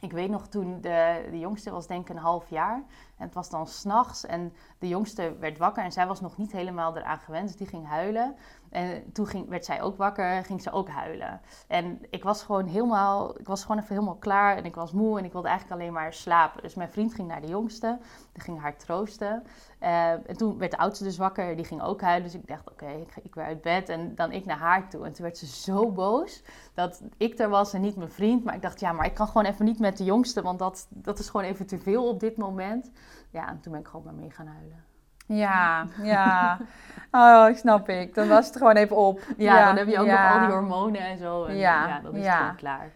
ik 0.00 0.12
weet 0.12 0.30
nog 0.30 0.48
toen 0.48 0.80
de, 0.80 1.28
de 1.30 1.38
jongste 1.38 1.70
was 1.70 1.86
denk 1.86 2.08
ik 2.08 2.16
een 2.16 2.22
half 2.22 2.50
jaar. 2.50 2.74
En 3.16 3.24
het 3.24 3.34
was 3.34 3.50
dan 3.50 3.66
s'nachts 3.66 4.26
en 4.26 4.52
de 4.78 4.88
jongste 4.88 5.36
werd 5.38 5.58
wakker 5.58 5.84
en 5.84 5.92
zij 5.92 6.06
was 6.06 6.20
nog 6.20 6.36
niet 6.36 6.52
helemaal 6.52 6.96
eraan 6.96 7.18
gewend. 7.18 7.46
Dus 7.46 7.56
die 7.56 7.66
ging 7.66 7.86
huilen. 7.86 8.36
En 8.70 9.12
toen 9.12 9.26
ging, 9.26 9.48
werd 9.48 9.64
zij 9.64 9.82
ook 9.82 9.96
wakker, 9.96 10.44
ging 10.44 10.62
ze 10.62 10.70
ook 10.70 10.88
huilen. 10.88 11.40
En 11.66 11.98
ik 12.10 12.24
was 12.24 12.42
gewoon 12.42 12.66
helemaal, 12.66 13.38
ik 13.38 13.46
was 13.46 13.62
gewoon 13.62 13.76
even 13.78 13.94
helemaal 13.94 14.16
klaar 14.16 14.56
en 14.56 14.64
ik 14.64 14.74
was 14.74 14.92
moe 14.92 15.18
en 15.18 15.24
ik 15.24 15.32
wilde 15.32 15.48
eigenlijk 15.48 15.80
alleen 15.80 15.92
maar 15.92 16.12
slapen. 16.12 16.62
Dus 16.62 16.74
mijn 16.74 16.90
vriend 16.90 17.14
ging 17.14 17.28
naar 17.28 17.40
de 17.40 17.46
jongste, 17.46 17.98
die 18.32 18.42
ging 18.42 18.60
haar 18.60 18.76
troosten. 18.76 19.42
Uh, 19.82 20.10
en 20.10 20.36
toen 20.36 20.58
werd 20.58 20.70
de 20.70 20.78
oudste 20.78 21.04
dus 21.04 21.16
wakker, 21.16 21.56
die 21.56 21.64
ging 21.64 21.82
ook 21.82 22.00
huilen. 22.00 22.22
Dus 22.22 22.34
ik 22.34 22.46
dacht, 22.46 22.70
oké, 22.70 22.90
ik 22.90 23.12
ga 23.12 23.20
weer 23.32 23.44
uit 23.44 23.62
bed 23.62 23.88
en 23.88 24.14
dan 24.14 24.32
ik 24.32 24.44
naar 24.44 24.58
haar 24.58 24.88
toe. 24.88 25.04
En 25.04 25.12
toen 25.12 25.24
werd 25.24 25.38
ze 25.38 25.46
zo 25.46 25.90
boos 25.90 26.42
dat 26.74 27.02
ik 27.16 27.38
er 27.38 27.48
was 27.48 27.72
en 27.72 27.80
niet 27.80 27.96
mijn 27.96 28.10
vriend. 28.10 28.44
Maar 28.44 28.54
ik 28.54 28.62
dacht, 28.62 28.80
ja, 28.80 28.92
maar 28.92 29.06
ik 29.06 29.14
kan 29.14 29.26
gewoon 29.26 29.44
even 29.44 29.64
niet 29.64 29.78
met 29.78 29.96
de 29.96 30.04
jongste, 30.04 30.42
want 30.42 30.58
dat, 30.58 30.86
dat 30.88 31.18
is 31.18 31.28
gewoon 31.28 31.46
even 31.46 31.66
te 31.66 31.78
veel 31.78 32.08
op 32.08 32.20
dit 32.20 32.36
moment. 32.36 32.90
Ja, 33.30 33.48
en 33.48 33.60
toen 33.60 33.72
ben 33.72 33.80
ik 33.80 33.86
gewoon 33.86 34.04
maar 34.04 34.14
mee 34.14 34.30
gaan 34.30 34.46
huilen. 34.46 34.87
Ja, 35.28 35.86
ja. 36.02 36.58
Oh, 37.10 37.54
snap 37.54 37.88
ik. 37.88 38.14
Dan 38.14 38.28
was 38.28 38.46
het 38.46 38.56
gewoon 38.56 38.76
even 38.76 38.96
op. 38.96 39.20
Ja, 39.36 39.66
dan 39.66 39.76
heb 39.76 39.88
je 39.88 39.98
ook 39.98 40.06
nog 40.06 40.32
al 40.32 40.38
die 40.40 40.48
hormonen 40.48 41.00
en 41.00 41.18
zo. 41.18 41.44
En 41.44 41.56
ja, 41.56 41.88
ja 41.88 42.00
dan 42.00 42.16
is 42.16 42.26
het 42.26 42.34
gewoon 42.34 42.56
klaar. 42.56 42.92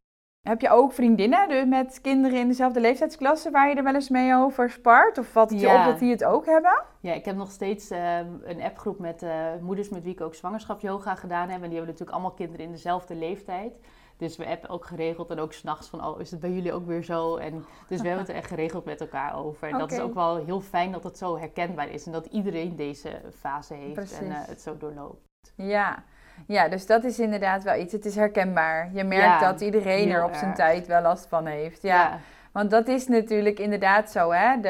Heb 0.49 0.61
je 0.61 0.71
ook 0.71 0.93
vriendinnen 0.93 1.49
dus 1.49 1.65
met 1.67 2.01
kinderen 2.01 2.39
in 2.39 2.49
dezelfde 2.49 2.81
leeftijdsklasse 2.81 3.51
waar 3.51 3.69
je 3.69 3.75
er 3.75 3.83
wel 3.83 3.95
eens 3.95 4.09
mee 4.09 4.35
over 4.35 4.71
spart? 4.71 5.19
Of 5.19 5.27
valt 5.27 5.51
het 5.51 5.61
je 5.61 5.69
op 5.69 5.85
dat 5.85 5.99
die 5.99 6.11
het 6.11 6.25
ook 6.25 6.47
hebben? 6.47 6.83
Ja, 7.01 7.13
ik 7.13 7.25
heb 7.25 7.37
nog 7.37 7.51
steeds 7.51 7.91
ehm, 7.91 8.27
een 8.45 8.63
appgroep 8.63 8.99
met 8.99 9.23
uh, 9.23 9.31
moeders 9.61 9.89
met 9.89 10.03
wie 10.03 10.13
ik 10.13 10.21
ook 10.21 10.35
zwangerschapsyoga 10.35 11.15
gedaan 11.15 11.49
heb. 11.49 11.63
En 11.63 11.69
die 11.69 11.77
hebben 11.77 11.87
natuurlijk 11.87 12.11
allemaal 12.11 12.31
kinderen 12.31 12.67
in 12.67 12.73
dezelfde 12.73 13.15
leeftijd. 13.15 13.73
Dus 14.17 14.37
we 14.37 14.45
hebben 14.45 14.71
ook 14.71 14.87
geregeld 14.87 15.31
en 15.31 15.39
ook 15.39 15.53
s'nachts 15.53 15.89
van, 15.89 16.07
oh, 16.07 16.21
is 16.21 16.31
het 16.31 16.41
bij 16.41 16.51
jullie 16.51 16.73
ook 16.73 16.87
weer 16.87 17.03
zo? 17.03 17.37
En 17.37 17.65
dus 17.89 18.01
we 18.01 18.07
hebben 18.07 18.25
het 18.25 18.29
er 18.29 18.41
echt 18.41 18.49
geregeld 18.49 18.85
met 18.85 19.01
elkaar 19.01 19.37
over. 19.37 19.69
En 19.69 19.79
dat 19.79 19.93
is 19.93 20.01
ook 20.01 20.15
wel 20.15 20.37
heel 20.45 20.61
fijn 20.61 20.93
dat 20.93 21.05
het 21.05 21.19
zo 21.19 21.39
herkenbaar 21.39 21.89
is 21.89 22.07
en 22.07 22.13
dat 22.13 22.27
iedereen 22.27 22.77
deze 22.77 23.21
fase 23.39 23.75
heeft 23.75 24.19
en 24.19 24.27
uh, 24.27 24.35
het 24.37 24.61
zo 24.61 24.77
doorloopt. 24.77 25.53
Ja. 25.57 26.03
ja, 26.47 26.69
dus 26.69 26.87
dat 26.87 27.05
is 27.05 27.19
inderdaad 27.19 27.63
wel 27.63 27.81
iets. 27.81 27.93
Het 27.93 28.05
is 28.05 28.15
herkenbaar. 28.15 28.91
Je 28.93 29.05
merkt 29.05 29.41
dat 29.41 29.61
iedereen 29.61 30.11
er 30.11 30.25
op 30.25 30.35
zijn 30.35 30.55
tijd 30.55 30.87
wel 30.87 31.03
last 31.03 31.27
van 31.27 31.47
heeft. 31.47 31.83
ja. 31.83 32.19
Want 32.53 32.71
dat 32.71 32.89
is 32.89 33.09
natuurlijk 33.09 33.59
inderdaad 33.59 34.11
zo, 34.11 34.31
hè. 34.31 34.61
De, 34.61 34.69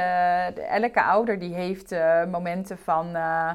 elke 0.62 1.02
ouder 1.02 1.38
die 1.38 1.54
heeft 1.54 1.92
uh, 1.92 2.24
momenten 2.24 2.78
van... 2.78 3.16
Uh, 3.16 3.50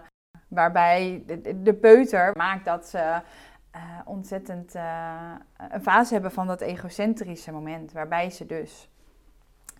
waarbij 0.47 1.23
de, 1.25 1.61
de, 1.61 1.73
peuter 1.73 2.31
maakt 2.35 2.65
dat 2.65 2.85
ze 2.85 3.21
uh, 3.77 3.99
ontzettend 4.05 4.75
uh, 4.75 5.31
een 5.69 5.81
fase 5.81 6.13
hebben 6.13 6.31
van 6.31 6.47
dat 6.47 6.61
egocentrische 6.61 7.51
moment, 7.51 7.91
waarbij 7.91 8.29
ze 8.29 8.45
dus 8.45 8.89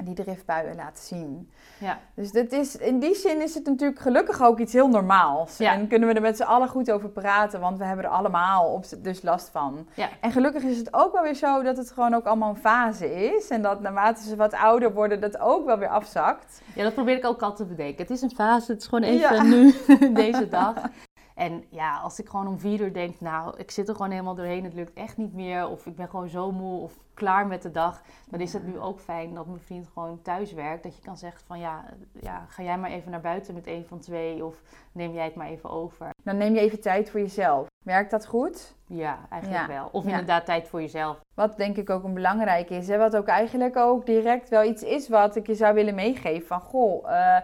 die 0.04 0.14
driftbuien 0.14 0.76
laten 0.76 1.04
zien. 1.04 1.52
Ja. 1.80 2.00
Dus 2.14 2.32
dat 2.32 2.52
is, 2.52 2.76
in 2.76 3.00
die 3.00 3.16
zin 3.16 3.42
is 3.42 3.54
het 3.54 3.66
natuurlijk 3.66 4.00
gelukkig 4.00 4.42
ook 4.42 4.60
iets 4.60 4.74
heel 4.74 4.88
normaals. 4.88 5.58
Ja. 5.58 5.74
En 5.74 5.88
kunnen 5.88 6.08
we 6.08 6.16
er 6.16 6.22
met 6.22 6.38
z'n 6.38 6.44
allen 6.44 6.68
goed 6.68 6.92
over 6.92 7.10
praten, 7.10 7.60
want 7.60 7.78
we 7.78 7.84
hebben 7.84 8.06
er 8.06 8.12
allemaal 8.12 8.74
op, 8.74 8.86
dus 8.98 9.22
last 9.22 9.50
van. 9.50 9.88
Ja. 9.94 10.10
En 10.22 10.32
gelukkig 10.32 10.64
is 10.64 10.78
het 10.78 10.94
ook 10.94 11.14
wel 11.14 11.24
weer 11.24 11.36
zo 11.36 11.64
dat 11.64 11.78
het 11.78 11.92
gewoon 11.92 12.14
ook 12.14 12.26
allemaal 12.26 12.50
een 12.50 12.58
fase 12.58 13.16
is. 13.36 13.48
En 13.48 13.62
dat 13.62 13.82
naarmate 13.82 14.22
ze 14.22 14.36
wat 14.36 14.54
ouder 14.54 14.94
worden, 14.94 15.22
dat 15.22 15.40
ook 15.40 15.66
wel 15.66 15.78
weer 15.78 15.90
afzakt. 15.90 16.62
Ja, 16.76 16.84
dat 16.84 16.94
probeer 16.94 17.18
ik 17.18 17.26
ook 17.26 17.42
altijd 17.42 17.70
te 17.70 17.76
bedenken. 17.76 18.02
Het 18.02 18.12
is 18.12 18.22
een 18.22 18.36
fase, 18.36 18.72
het 18.72 18.82
is 18.82 18.88
gewoon 18.88 19.04
even 19.04 19.50
nu, 19.50 19.74
deze 20.24 20.48
dag. 20.48 20.74
En 21.38 21.64
ja, 21.70 21.98
als 21.98 22.20
ik 22.20 22.30
gewoon 22.30 22.48
om 22.48 22.60
vier 22.60 22.82
uur 22.82 22.94
denk, 22.94 23.20
nou, 23.20 23.58
ik 23.58 23.72
zit 23.72 23.88
er 23.88 23.96
gewoon 23.96 24.12
helemaal 24.12 24.36
doorheen, 24.36 24.64
het 24.64 24.74
lukt 24.74 24.94
echt 24.94 25.18
niet 25.18 25.34
meer, 25.34 25.68
of 25.68 25.86
ik 25.86 25.96
ben 25.96 26.10
gewoon 26.10 26.30
zo 26.30 26.52
moe 26.52 26.82
of 26.82 26.98
klaar 27.14 27.48
met 27.48 27.62
de 27.62 27.72
dag, 27.72 28.02
dan 28.30 28.40
is 28.40 28.54
het 28.54 28.68
nu 28.68 28.80
ook 28.80 29.00
fijn 29.00 29.34
dat 29.34 29.46
mijn 29.46 29.60
vriend 29.60 29.88
gewoon 29.94 30.22
thuis 30.22 30.54
werkt. 30.54 30.84
Dat 30.84 30.96
je 30.96 31.02
kan 31.02 31.18
zeggen 31.18 31.46
van 31.46 31.60
ja, 31.60 31.86
ja, 32.22 32.46
ga 32.48 32.64
jij 32.64 32.78
maar 32.78 32.90
even 32.90 33.12
naar 33.12 33.22
buiten 33.22 33.54
met 33.54 33.68
een 33.68 33.86
van 33.88 34.00
twee, 34.00 34.46
of 34.46 34.62
neem 34.92 35.14
jij 35.14 35.26
het 35.26 35.36
maar 35.36 35.48
even 35.48 35.70
over. 35.70 36.10
Dan 36.24 36.38
neem 36.38 36.54
je 36.54 36.60
even 36.60 36.82
tijd 36.82 37.10
voor 37.10 37.20
jezelf. 37.20 37.68
Werkt 37.86 38.12
dat 38.12 38.26
goed? 38.26 38.76
Ja, 38.86 39.20
eigenlijk 39.30 39.68
wel. 39.68 39.90
Of 39.92 40.06
inderdaad 40.06 40.46
tijd 40.46 40.68
voor 40.68 40.82
jezelf. 40.82 41.20
Wat 41.34 41.58
denk 41.58 41.78
ik 41.78 41.90
ook 41.90 42.04
een 42.04 42.14
belangrijk 42.14 42.70
is, 42.70 42.88
hè, 42.88 42.98
wat 42.98 43.16
ook 43.16 43.28
eigenlijk 43.28 43.76
ook 43.76 44.06
direct 44.06 44.50
wel 44.50 44.64
iets 44.64 44.84
is 44.84 45.10
wat 45.10 45.36
ik 45.36 45.48
je 45.48 45.56
zou 45.56 45.74
willen 45.74 45.96
meegeven 45.96 46.48
van 46.48 46.62
goh. 46.62 47.10
Uh, 47.10 47.38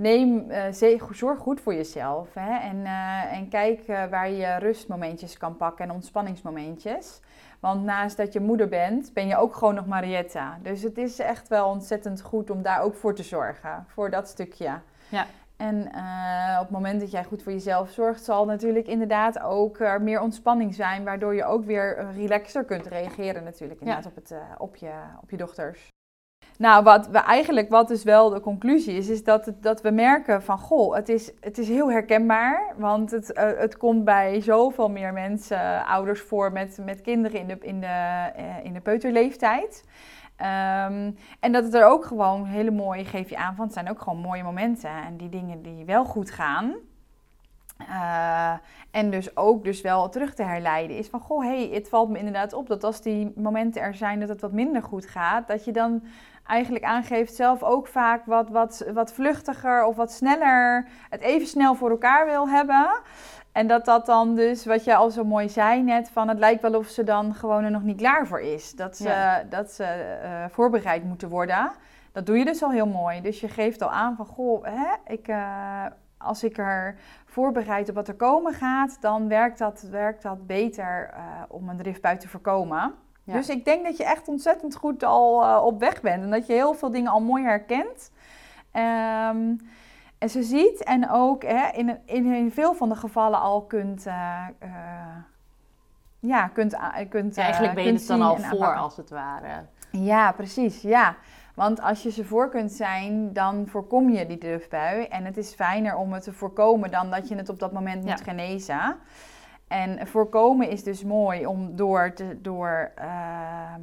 neem, 0.00 0.50
uh, 0.50 0.96
zorg 1.10 1.38
goed 1.38 1.60
voor 1.60 1.74
jezelf. 1.74 2.34
Hè? 2.34 2.58
En, 2.58 2.76
uh, 2.76 3.36
en 3.36 3.48
kijk 3.48 3.88
uh, 3.88 4.04
waar 4.04 4.30
je 4.30 4.56
rustmomentjes 4.56 5.36
kan 5.36 5.56
pakken 5.56 5.84
en 5.84 5.94
ontspanningsmomentjes. 5.94 7.20
Want 7.60 7.84
naast 7.84 8.16
dat 8.16 8.32
je 8.32 8.40
moeder 8.40 8.68
bent, 8.68 9.12
ben 9.12 9.26
je 9.26 9.36
ook 9.36 9.54
gewoon 9.54 9.74
nog 9.74 9.86
Marietta. 9.86 10.58
Dus 10.62 10.82
het 10.82 10.98
is 10.98 11.18
echt 11.18 11.48
wel 11.48 11.68
ontzettend 11.68 12.22
goed 12.22 12.50
om 12.50 12.62
daar 12.62 12.82
ook 12.82 12.94
voor 12.94 13.14
te 13.14 13.22
zorgen. 13.22 13.84
Voor 13.88 14.10
dat 14.10 14.28
stukje. 14.28 14.80
Ja. 15.08 15.26
En 15.56 15.86
op 16.56 16.66
het 16.66 16.70
moment 16.70 17.00
dat 17.00 17.10
jij 17.10 17.24
goed 17.24 17.42
voor 17.42 17.52
jezelf 17.52 17.90
zorgt, 17.90 18.24
zal 18.24 18.44
natuurlijk 18.44 18.86
inderdaad 18.86 19.40
ook 19.40 19.80
er 19.80 20.02
meer 20.02 20.20
ontspanning 20.20 20.74
zijn. 20.74 21.04
Waardoor 21.04 21.34
je 21.34 21.44
ook 21.44 21.64
weer 21.64 22.12
relaxer 22.14 22.64
kunt 22.64 22.86
reageren 22.86 23.44
natuurlijk 23.44 23.80
inderdaad 23.80 24.06
op, 24.06 24.14
het, 24.14 24.34
op, 24.58 24.76
je, 24.76 24.92
op 25.22 25.30
je 25.30 25.36
dochters. 25.36 25.88
Nou, 26.60 26.84
wat 26.84 27.08
we 27.08 27.18
eigenlijk, 27.18 27.68
wat 27.68 27.88
dus 27.88 28.02
wel 28.02 28.30
de 28.30 28.40
conclusie 28.40 28.96
is, 28.96 29.08
is 29.08 29.24
dat, 29.24 29.46
het, 29.46 29.62
dat 29.62 29.80
we 29.80 29.90
merken 29.90 30.42
van, 30.42 30.58
goh, 30.58 30.94
het 30.94 31.08
is, 31.08 31.32
het 31.40 31.58
is 31.58 31.68
heel 31.68 31.90
herkenbaar. 31.90 32.74
Want 32.76 33.10
het, 33.10 33.30
uh, 33.36 33.44
het 33.56 33.76
komt 33.76 34.04
bij 34.04 34.40
zoveel 34.40 34.90
meer 34.90 35.12
mensen, 35.12 35.86
ouders 35.86 36.20
voor 36.20 36.52
met, 36.52 36.78
met 36.84 37.00
kinderen 37.00 37.40
in 37.40 37.46
de, 37.46 37.58
in 37.60 37.80
de, 37.80 38.30
uh, 38.38 38.64
in 38.64 38.72
de 38.72 38.80
peuterleeftijd. 38.80 39.84
Um, 40.36 41.16
en 41.40 41.52
dat 41.52 41.64
het 41.64 41.74
er 41.74 41.84
ook 41.84 42.04
gewoon 42.04 42.44
hele 42.44 42.70
mooie, 42.70 43.04
geef 43.04 43.30
je 43.30 43.36
aan 43.36 43.54
van, 43.54 43.64
het 43.64 43.74
zijn 43.74 43.90
ook 43.90 44.00
gewoon 44.00 44.18
mooie 44.18 44.42
momenten. 44.42 44.90
En 44.90 45.16
die 45.16 45.28
dingen 45.28 45.62
die 45.62 45.84
wel 45.84 46.04
goed 46.04 46.30
gaan. 46.30 46.74
En 48.90 49.10
dus 49.10 49.36
ook 49.36 49.64
dus 49.64 49.80
wel 49.80 50.08
terug 50.08 50.34
te 50.34 50.42
herleiden 50.42 50.96
is 50.96 51.08
van, 51.08 51.20
goh, 51.20 51.44
hey, 51.44 51.70
het 51.72 51.88
valt 51.88 52.08
me 52.08 52.18
inderdaad 52.18 52.52
op 52.52 52.66
dat 52.66 52.84
als 52.84 53.02
die 53.02 53.32
momenten 53.36 53.82
er 53.82 53.94
zijn 53.94 54.20
dat 54.20 54.28
het 54.28 54.40
wat 54.40 54.52
minder 54.52 54.82
goed 54.82 55.06
gaat, 55.06 55.48
dat 55.48 55.64
je 55.64 55.72
dan 55.72 56.02
eigenlijk 56.50 56.84
aangeeft 56.84 57.34
zelf 57.34 57.62
ook 57.62 57.86
vaak 57.86 58.24
wat, 58.24 58.48
wat, 58.48 58.84
wat 58.94 59.12
vluchtiger 59.12 59.84
of 59.84 59.96
wat 59.96 60.12
sneller 60.12 60.86
het 61.08 61.20
even 61.20 61.46
snel 61.46 61.74
voor 61.74 61.90
elkaar 61.90 62.26
wil 62.26 62.48
hebben. 62.48 62.88
En 63.52 63.66
dat 63.66 63.84
dat 63.84 64.06
dan 64.06 64.34
dus, 64.34 64.66
wat 64.66 64.84
je 64.84 64.94
al 64.94 65.10
zo 65.10 65.24
mooi 65.24 65.48
zei 65.48 65.82
net, 65.82 66.10
van 66.10 66.28
het 66.28 66.38
lijkt 66.38 66.62
wel 66.62 66.74
of 66.74 66.86
ze 66.86 67.04
dan 67.04 67.34
gewoon 67.34 67.64
er 67.64 67.70
nog 67.70 67.82
niet 67.82 67.96
klaar 67.96 68.26
voor 68.26 68.40
is. 68.40 68.72
Dat 68.72 68.96
ze, 68.96 69.42
dat 69.48 69.70
ze 69.70 70.18
uh, 70.24 70.44
voorbereid 70.50 71.04
moeten 71.04 71.28
worden. 71.28 71.70
Dat 72.12 72.26
doe 72.26 72.38
je 72.38 72.44
dus 72.44 72.62
al 72.62 72.70
heel 72.70 72.86
mooi. 72.86 73.20
Dus 73.20 73.40
je 73.40 73.48
geeft 73.48 73.82
al 73.82 73.90
aan 73.90 74.16
van, 74.16 74.26
goh, 74.26 74.64
hè, 74.64 75.12
ik, 75.12 75.28
uh, 75.28 75.84
als 76.18 76.44
ik 76.44 76.58
er 76.58 76.96
voorbereid 77.24 77.88
op 77.88 77.94
wat 77.94 78.08
er 78.08 78.14
komen 78.14 78.52
gaat, 78.52 78.96
dan 79.00 79.28
werkt 79.28 79.58
dat, 79.58 79.86
werkt 79.90 80.22
dat 80.22 80.46
beter 80.46 81.10
uh, 81.14 81.20
om 81.48 81.68
een 81.68 81.76
driftbui 81.76 82.16
te 82.16 82.28
voorkomen. 82.28 82.94
Dus 83.24 83.48
ik 83.48 83.64
denk 83.64 83.84
dat 83.84 83.96
je 83.96 84.04
echt 84.04 84.28
ontzettend 84.28 84.76
goed 84.76 85.02
al 85.02 85.42
uh, 85.42 85.64
op 85.64 85.80
weg 85.80 86.00
bent 86.00 86.22
en 86.22 86.30
dat 86.30 86.46
je 86.46 86.52
heel 86.52 86.74
veel 86.74 86.90
dingen 86.90 87.10
al 87.10 87.20
mooi 87.20 87.44
herkent. 87.44 88.10
Um, 88.72 89.60
en 90.18 90.30
ze 90.30 90.42
ziet 90.42 90.84
en 90.84 91.10
ook 91.10 91.42
hè, 91.42 91.68
in, 91.72 91.98
in, 92.04 92.32
in, 92.32 92.52
veel 92.52 92.74
van 92.74 92.88
de 92.88 92.96
gevallen 92.96 93.40
al 93.40 93.62
kunt. 93.62 94.06
Uh, 94.06 94.46
uh, 94.62 94.70
ja, 96.18 96.48
kunt, 96.48 96.76
kunt 97.08 97.34
ja, 97.34 97.42
Eigenlijk 97.42 97.74
ben 97.74 97.84
je 97.84 97.92
het 97.92 98.06
dan 98.06 98.22
al 98.22 98.36
voor, 98.36 98.76
als 98.76 98.96
het 98.96 99.10
ware. 99.10 99.64
Ja, 99.90 100.32
precies. 100.32 100.82
Ja. 100.82 101.16
Want 101.54 101.80
als 101.80 102.02
je 102.02 102.10
ze 102.10 102.24
voor 102.24 102.48
kunt 102.48 102.72
zijn, 102.72 103.32
dan 103.32 103.66
voorkom 103.66 104.10
je 104.10 104.26
die 104.26 104.38
durfbui. 104.38 105.04
En 105.04 105.24
het 105.24 105.36
is 105.36 105.54
fijner 105.54 105.96
om 105.96 106.12
het 106.12 106.22
te 106.22 106.32
voorkomen 106.32 106.90
dan 106.90 107.10
dat 107.10 107.28
je 107.28 107.36
het 107.36 107.48
op 107.48 107.58
dat 107.58 107.72
moment 107.72 108.04
moet 108.04 108.20
genezen. 108.20 108.96
En 109.70 110.06
voorkomen 110.06 110.68
is 110.68 110.82
dus 110.82 111.04
mooi 111.04 111.46
om 111.46 111.76
door 111.76 112.12
te, 112.14 112.38
door, 112.40 112.92
uh, 112.98 113.74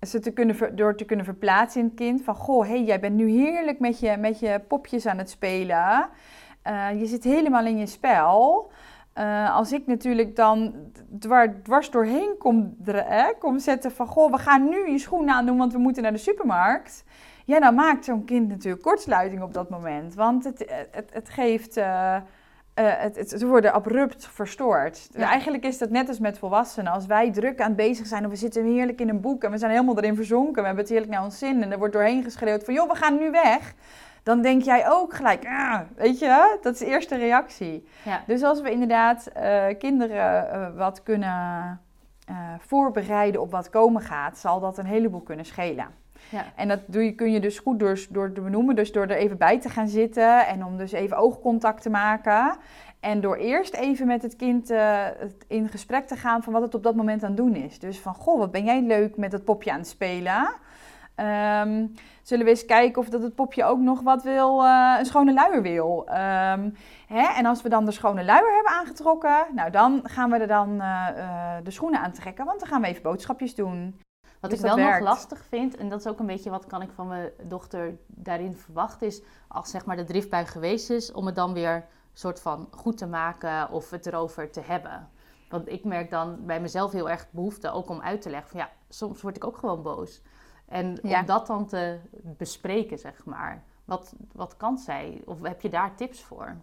ze 0.00 0.20
te 0.20 0.32
kunnen, 0.32 0.76
door 0.76 0.96
te 0.96 1.04
kunnen 1.04 1.24
verplaatsen 1.24 1.80
in 1.80 1.86
het 1.86 1.96
kind. 1.96 2.22
Van, 2.22 2.34
goh, 2.34 2.66
hey, 2.66 2.82
jij 2.84 3.00
bent 3.00 3.14
nu 3.14 3.30
heerlijk 3.30 3.78
met 3.78 4.00
je, 4.00 4.16
met 4.16 4.38
je 4.38 4.60
popjes 4.68 5.06
aan 5.06 5.18
het 5.18 5.30
spelen. 5.30 6.08
Uh, 6.66 7.00
je 7.00 7.06
zit 7.06 7.24
helemaal 7.24 7.66
in 7.66 7.78
je 7.78 7.86
spel. 7.86 8.70
Uh, 9.18 9.56
als 9.56 9.72
ik 9.72 9.86
natuurlijk 9.86 10.36
dan 10.36 10.74
dwar, 11.18 11.62
dwars 11.62 11.90
doorheen 11.90 12.34
kom, 12.38 12.76
eh, 12.84 13.26
kom 13.38 13.58
zetten 13.58 13.92
van... 13.92 14.06
Goh, 14.06 14.30
we 14.30 14.38
gaan 14.38 14.68
nu 14.68 14.90
je 14.90 14.98
schoenen 14.98 15.34
aandoen, 15.34 15.58
want 15.58 15.72
we 15.72 15.78
moeten 15.78 16.02
naar 16.02 16.12
de 16.12 16.18
supermarkt. 16.18 17.04
Ja, 17.44 17.60
dan 17.60 17.74
maakt 17.74 18.04
zo'n 18.04 18.24
kind 18.24 18.48
natuurlijk 18.48 18.82
kortsluiting 18.82 19.42
op 19.42 19.54
dat 19.54 19.70
moment. 19.70 20.14
Want 20.14 20.44
het, 20.44 20.86
het, 20.90 21.10
het 21.12 21.28
geeft 21.28 21.76
uh, 21.76 22.16
het, 22.84 23.16
het, 23.16 23.28
ze 23.28 23.46
worden 23.46 23.72
abrupt 23.72 24.28
verstoord. 24.32 25.08
Eigenlijk 25.14 25.64
is 25.64 25.78
dat 25.78 25.90
net 25.90 26.08
als 26.08 26.18
met 26.18 26.38
volwassenen. 26.38 26.92
Als 26.92 27.06
wij 27.06 27.30
druk 27.30 27.60
aan 27.60 27.66
het 27.66 27.76
bezig 27.76 28.06
zijn 28.06 28.24
of 28.24 28.30
we 28.30 28.36
zitten 28.36 28.64
heerlijk 28.64 29.00
in 29.00 29.08
een 29.08 29.20
boek 29.20 29.44
en 29.44 29.50
we 29.50 29.58
zijn 29.58 29.70
helemaal 29.70 29.98
erin 29.98 30.16
verzonken, 30.16 30.60
we 30.60 30.66
hebben 30.66 30.84
het 30.84 30.88
heerlijk 30.88 31.12
naar 31.12 31.24
ons 31.24 31.38
zin 31.38 31.62
en 31.62 31.72
er 31.72 31.78
wordt 31.78 31.92
doorheen 31.92 32.22
geschreeuwd 32.22 32.64
van 32.64 32.74
joh, 32.74 32.88
we 32.88 32.94
gaan 32.94 33.18
nu 33.18 33.30
weg. 33.30 33.74
Dan 34.22 34.42
denk 34.42 34.62
jij 34.62 34.90
ook 34.90 35.14
gelijk, 35.14 35.44
ah, 35.46 35.80
weet 35.96 36.18
je, 36.18 36.58
dat 36.62 36.72
is 36.72 36.78
de 36.78 36.86
eerste 36.86 37.16
reactie. 37.16 37.88
Ja. 38.04 38.22
Dus 38.26 38.42
als 38.42 38.60
we 38.60 38.70
inderdaad 38.70 39.30
uh, 39.36 39.64
kinderen 39.78 40.48
uh, 40.54 40.76
wat 40.76 41.02
kunnen 41.02 41.80
voorbereiden 42.58 43.40
op 43.40 43.50
wat 43.50 43.70
komen 43.70 44.02
gaat, 44.02 44.38
zal 44.38 44.60
dat 44.60 44.78
een 44.78 44.86
heleboel 44.86 45.20
kunnen 45.20 45.44
schelen. 45.44 45.86
Ja. 46.30 46.44
En 46.56 46.68
dat 46.68 46.80
doe 46.86 47.04
je, 47.04 47.12
kun 47.12 47.32
je 47.32 47.40
dus 47.40 47.58
goed 47.58 47.78
door, 47.78 47.98
door 48.10 48.32
te 48.32 48.40
benoemen. 48.40 48.76
Dus 48.76 48.92
door 48.92 49.06
er 49.06 49.16
even 49.16 49.38
bij 49.38 49.60
te 49.60 49.68
gaan 49.68 49.88
zitten 49.88 50.46
en 50.46 50.64
om 50.64 50.76
dus 50.76 50.92
even 50.92 51.16
oogcontact 51.16 51.82
te 51.82 51.90
maken. 51.90 52.56
En 53.00 53.20
door 53.20 53.36
eerst 53.36 53.74
even 53.74 54.06
met 54.06 54.22
het 54.22 54.36
kind 54.36 54.70
uh, 54.70 55.06
in 55.48 55.68
gesprek 55.68 56.06
te 56.06 56.16
gaan 56.16 56.42
van 56.42 56.52
wat 56.52 56.62
het 56.62 56.74
op 56.74 56.82
dat 56.82 56.94
moment 56.94 57.22
aan 57.22 57.28
het 57.28 57.36
doen 57.36 57.54
is. 57.54 57.78
Dus 57.78 58.00
van, 58.00 58.14
goh, 58.14 58.38
wat 58.38 58.50
ben 58.50 58.64
jij 58.64 58.82
leuk 58.82 59.16
met 59.16 59.32
het 59.32 59.44
popje 59.44 59.72
aan 59.72 59.78
het 59.78 59.88
spelen? 59.88 60.52
Um, 61.16 61.94
zullen 62.22 62.44
we 62.44 62.50
eens 62.50 62.64
kijken 62.64 63.02
of 63.02 63.08
dat 63.08 63.22
het 63.22 63.34
popje 63.34 63.64
ook 63.64 63.78
nog 63.78 64.00
wat 64.00 64.22
wil, 64.22 64.64
uh, 64.64 64.94
een 64.98 65.04
schone 65.04 65.32
luier 65.32 65.62
wil. 65.62 66.06
Um, 66.08 66.74
hè? 67.06 67.26
En 67.36 67.46
als 67.46 67.62
we 67.62 67.68
dan 67.68 67.84
de 67.84 67.90
schone 67.90 68.24
luier 68.24 68.54
hebben 68.54 68.72
aangetrokken, 68.72 69.46
nou 69.54 69.70
dan 69.70 70.00
gaan 70.04 70.30
we 70.30 70.36
er 70.36 70.46
dan 70.46 70.74
uh, 70.74 71.06
de 71.62 71.70
schoenen 71.70 72.00
aantrekken, 72.00 72.44
want 72.44 72.60
dan 72.60 72.68
gaan 72.68 72.80
we 72.80 72.86
even 72.86 73.02
boodschapjes 73.02 73.54
doen. 73.54 74.00
Wat 74.40 74.50
dus 74.50 74.58
ik 74.58 74.64
wel 74.64 74.76
nog 74.76 75.00
lastig 75.00 75.44
vind, 75.44 75.76
en 75.76 75.88
dat 75.88 76.00
is 76.00 76.06
ook 76.06 76.18
een 76.18 76.26
beetje 76.26 76.50
wat 76.50 76.66
kan 76.66 76.82
ik 76.82 76.90
van 76.90 77.08
mijn 77.08 77.30
dochter 77.42 77.98
daarin 78.06 78.56
verwachten, 78.56 79.06
is 79.06 79.22
als 79.48 79.70
zeg 79.70 79.84
maar 79.84 79.96
de 79.96 80.04
driftbui 80.04 80.46
geweest 80.46 80.90
is, 80.90 81.12
om 81.12 81.26
het 81.26 81.34
dan 81.34 81.52
weer 81.52 81.86
soort 82.12 82.40
van 82.40 82.68
goed 82.70 82.98
te 82.98 83.06
maken 83.06 83.70
of 83.70 83.90
het 83.90 84.06
erover 84.06 84.50
te 84.50 84.60
hebben. 84.60 85.08
Want 85.48 85.68
ik 85.68 85.84
merk 85.84 86.10
dan 86.10 86.46
bij 86.46 86.60
mezelf 86.60 86.92
heel 86.92 87.10
erg 87.10 87.26
behoefte 87.30 87.70
ook 87.70 87.88
om 87.88 88.00
uit 88.00 88.22
te 88.22 88.30
leggen 88.30 88.50
van 88.50 88.60
ja, 88.60 88.70
soms 88.88 89.22
word 89.22 89.36
ik 89.36 89.44
ook 89.44 89.56
gewoon 89.56 89.82
boos. 89.82 90.22
En 90.66 91.02
om 91.02 91.26
dat 91.26 91.46
dan 91.46 91.66
te 91.66 91.98
bespreken, 92.22 92.98
zeg 92.98 93.24
maar. 93.24 93.62
Wat, 93.84 94.14
wat 94.32 94.56
kan 94.56 94.78
zij? 94.78 95.22
Of 95.24 95.42
heb 95.42 95.60
je 95.60 95.68
daar 95.68 95.94
tips 95.94 96.22
voor? 96.22 96.56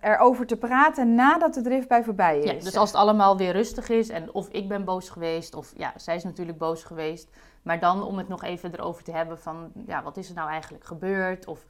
Erover 0.00 0.46
te 0.46 0.56
praten 0.56 1.14
nadat 1.14 1.54
de 1.54 1.60
driftbui 1.60 2.04
voorbij 2.04 2.38
is. 2.38 2.50
Ja, 2.50 2.64
dus 2.64 2.76
als 2.76 2.90
het 2.90 3.00
allemaal 3.00 3.36
weer 3.36 3.52
rustig 3.52 3.88
is 3.88 4.08
en 4.08 4.32
of 4.32 4.48
ik 4.48 4.68
ben 4.68 4.84
boos 4.84 5.08
geweest 5.08 5.54
of 5.54 5.72
ja, 5.76 5.92
zij 5.96 6.16
is 6.16 6.24
natuurlijk 6.24 6.58
boos 6.58 6.84
geweest. 6.84 7.30
Maar 7.62 7.80
dan 7.80 8.02
om 8.02 8.18
het 8.18 8.28
nog 8.28 8.42
even 8.42 8.72
erover 8.72 9.04
te 9.04 9.12
hebben 9.12 9.38
van 9.38 9.72
ja, 9.86 10.02
wat 10.02 10.16
is 10.16 10.28
er 10.28 10.34
nou 10.34 10.50
eigenlijk 10.50 10.84
gebeurd? 10.84 11.46
Of 11.46 11.66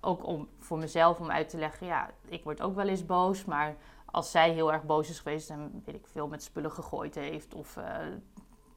ook 0.00 0.26
om 0.26 0.48
voor 0.58 0.78
mezelf 0.78 1.18
om 1.18 1.30
uit 1.30 1.48
te 1.48 1.58
leggen, 1.58 1.86
ja, 1.86 2.10
ik 2.28 2.44
word 2.44 2.62
ook 2.62 2.74
wel 2.74 2.88
eens 2.88 3.06
boos, 3.06 3.44
maar 3.44 3.76
als 4.04 4.30
zij 4.30 4.50
heel 4.50 4.72
erg 4.72 4.84
boos 4.84 5.10
is 5.10 5.18
geweest 5.18 5.50
en 5.50 5.82
weet 5.84 5.94
ik 5.94 6.06
veel 6.06 6.28
met 6.28 6.42
spullen 6.42 6.70
gegooid 6.72 7.14
heeft 7.14 7.54
of 7.54 7.76
uh, 7.76 7.84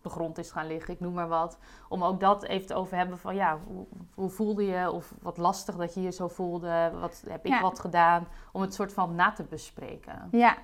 de 0.01 0.09
grond 0.09 0.37
is 0.37 0.51
gaan 0.51 0.67
liggen, 0.67 0.93
ik 0.93 0.99
noem 0.99 1.13
maar 1.13 1.27
wat. 1.27 1.57
Om 1.89 2.03
ook 2.03 2.19
dat 2.19 2.43
even 2.43 2.67
te 2.67 2.73
over 2.73 2.97
hebben 2.97 3.17
van 3.17 3.35
ja, 3.35 3.59
hoe, 3.65 3.85
hoe, 4.13 4.29
voelde 4.29 4.65
je? 4.65 4.91
Of 4.91 5.13
wat 5.21 5.37
lastig 5.37 5.75
dat 5.75 5.93
je 5.93 6.01
je 6.01 6.11
zo 6.11 6.27
voelde. 6.27 6.91
Wat 6.99 7.23
heb 7.29 7.45
ik 7.45 7.59
wat 7.61 7.79
gedaan? 7.79 8.27
Om 8.51 8.61
het 8.61 8.73
soort 8.73 8.93
van 8.93 9.15
na 9.15 9.31
te 9.31 9.43
bespreken. 9.43 10.27
Ja, 10.31 10.57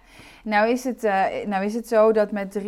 nou 0.44 0.70
is 0.70 0.84
het, 0.84 1.04
uh, 1.04 1.26
nou 1.46 1.66
is 1.66 1.74
het 1.74 1.88
zo 1.88 2.12
dat 2.12 2.32
met 2.32 2.60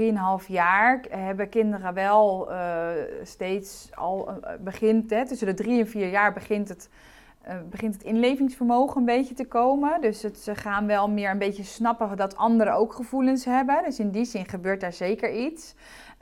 3,5 0.41 0.47
jaar 0.47 1.05
hebben 1.09 1.49
kinderen 1.49 1.93
wel 1.93 2.51
uh, 2.51 2.87
steeds 3.23 3.89
al 3.95 4.29
uh, 4.29 4.49
begint, 4.59 5.09
hè, 5.09 5.27
tussen 5.27 5.47
de 5.47 5.53
3 5.53 5.79
en 5.79 5.87
4 5.87 6.09
jaar 6.09 6.33
begint 6.33 6.69
het 6.69 6.89
uh, 7.47 7.55
begint 7.69 7.93
het 7.93 8.03
inlevingsvermogen 8.03 8.97
een 8.97 9.05
beetje 9.05 9.33
te 9.33 9.45
komen. 9.45 10.01
Dus 10.01 10.21
het, 10.21 10.37
ze 10.37 10.55
gaan 10.55 10.87
wel 10.87 11.09
meer 11.09 11.29
een 11.29 11.37
beetje 11.37 11.63
snappen 11.63 12.17
dat 12.17 12.35
anderen 12.35 12.73
ook 12.73 12.93
gevoelens 12.93 13.45
hebben. 13.45 13.83
Dus 13.83 13.99
in 13.99 14.11
die 14.11 14.25
zin 14.25 14.45
gebeurt 14.45 14.81
daar 14.81 14.93
zeker 14.93 15.33
iets. 15.33 15.75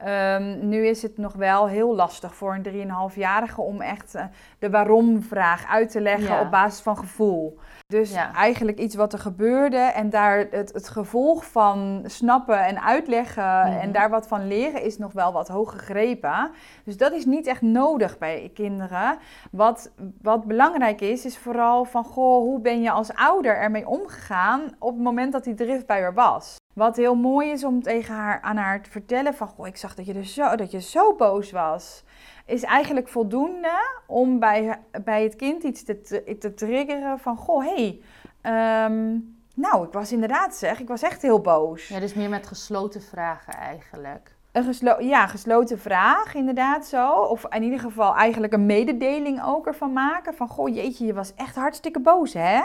Um, 0.06 0.68
nu 0.68 0.88
is 0.88 1.02
het 1.02 1.18
nog 1.18 1.34
wel 1.34 1.68
heel 1.68 1.96
lastig 1.96 2.36
voor 2.36 2.56
een 2.56 2.90
3,5-jarige 3.12 3.62
om 3.62 3.82
echt 3.82 4.16
uh, 4.16 4.24
de 4.60 4.70
waarom-vraag 4.70 5.68
uit 5.68 5.92
te 5.92 6.02
leggen 6.02 6.36
ja. 6.36 6.42
op 6.42 6.52
basis 6.52 6.82
van 6.82 6.98
gevoel. 6.98 7.58
Dus 7.88 8.14
ja. 8.14 8.34
eigenlijk 8.34 8.80
iets 8.80 8.96
wat 8.96 9.14
er 9.14 9.20
gebeurde 9.20 9.78
en 9.78 10.10
daar 10.10 10.48
het, 10.52 10.74
het 10.74 10.90
gevolg 10.90 11.46
van 11.46 12.04
snappen 12.06 12.66
en 12.66 12.82
uitleggen 12.82 13.66
mm 13.66 13.72
-hmm. 13.72 13.80
en 13.80 13.92
daar 13.92 14.10
wat 14.10 14.28
van 14.28 14.48
leren 14.48 14.82
is 14.82 14.98
nog 14.98 15.14
wel 15.14 15.34
wat 15.34 15.48
hoog 15.48 15.72
gegrepen. 15.72 16.52
Dus 16.84 16.98
dat 16.98 17.12
is 17.12 17.26
niet 17.26 17.48
echt 17.48 17.62
nodig 17.62 18.18
bij 18.18 18.52
kinderen. 18.54 19.18
Wat, 19.52 19.92
wat 20.22 20.46
belangrijk 20.46 21.02
is, 21.02 21.26
is 21.26 21.38
vooral 21.38 21.86
van 21.86 22.04
goh, 22.04 22.42
hoe 22.42 22.60
ben 22.60 22.82
je 22.82 22.92
als 22.92 23.14
ouder 23.14 23.56
ermee 23.56 23.88
omgegaan 23.88 24.62
op 24.80 24.94
het 24.94 25.04
moment 25.04 25.32
dat 25.32 25.44
die 25.44 25.54
drift 25.54 25.86
bij 25.86 26.02
er 26.02 26.14
was. 26.14 26.56
Wat 26.78 26.96
heel 26.96 27.16
mooi 27.16 27.50
is 27.50 27.64
om 27.64 27.82
tegen 27.82 28.16
haar, 28.16 28.42
aan 28.42 28.58
haar 28.58 28.82
te 28.82 28.90
vertellen 28.90 29.34
van, 29.34 29.48
goh, 29.48 29.68
ik 29.68 29.78
zag 29.78 29.96
dat 29.96 30.06
je, 30.06 30.14
er 30.14 30.26
zo, 30.26 30.56
dat 30.56 30.72
je 30.72 30.82
zo 30.82 31.16
boos 31.16 31.52
was. 31.52 32.04
Is 32.46 32.64
eigenlijk 32.64 33.08
voldoende 33.08 34.00
om 34.08 34.40
bij, 34.40 34.80
bij 35.04 35.24
het 35.24 35.36
kind 35.36 35.64
iets 35.64 35.84
te, 35.84 36.38
te 36.40 36.54
triggeren 36.54 37.20
van, 37.20 37.38
goh, 37.38 37.64
hé, 37.64 38.02
hey, 38.42 38.86
um, 38.86 39.38
nou, 39.56 39.86
ik 39.86 39.94
was 39.94 40.12
inderdaad 40.12 40.56
zeg, 40.56 40.80
ik 40.80 40.88
was 40.88 41.02
echt 41.02 41.22
heel 41.22 41.42
boos. 41.42 41.88
Ja, 41.88 42.00
dus 42.00 42.14
meer 42.14 42.30
met 42.30 42.48
gesloten 42.48 43.02
vragen 43.02 43.54
eigenlijk. 43.54 44.36
Een 44.52 44.64
geslo 44.64 45.00
ja, 45.00 45.28
gesloten 45.28 45.80
vraag, 45.80 46.34
inderdaad 46.34 46.86
zo. 46.86 47.12
Of 47.12 47.46
in 47.50 47.64
ieder 47.64 47.80
geval 47.80 48.16
eigenlijk 48.16 48.54
een 48.54 48.66
mededeling 48.66 49.44
ook 49.46 49.68
ervan 49.68 49.94
maken. 49.94 50.34
Van, 50.34 50.48
goh, 50.48 50.76
jeetje, 50.76 51.06
je 51.06 51.14
was 51.14 51.34
echt 51.36 51.56
hartstikke 51.56 52.00
boos, 52.00 52.34
hè? 52.34 52.62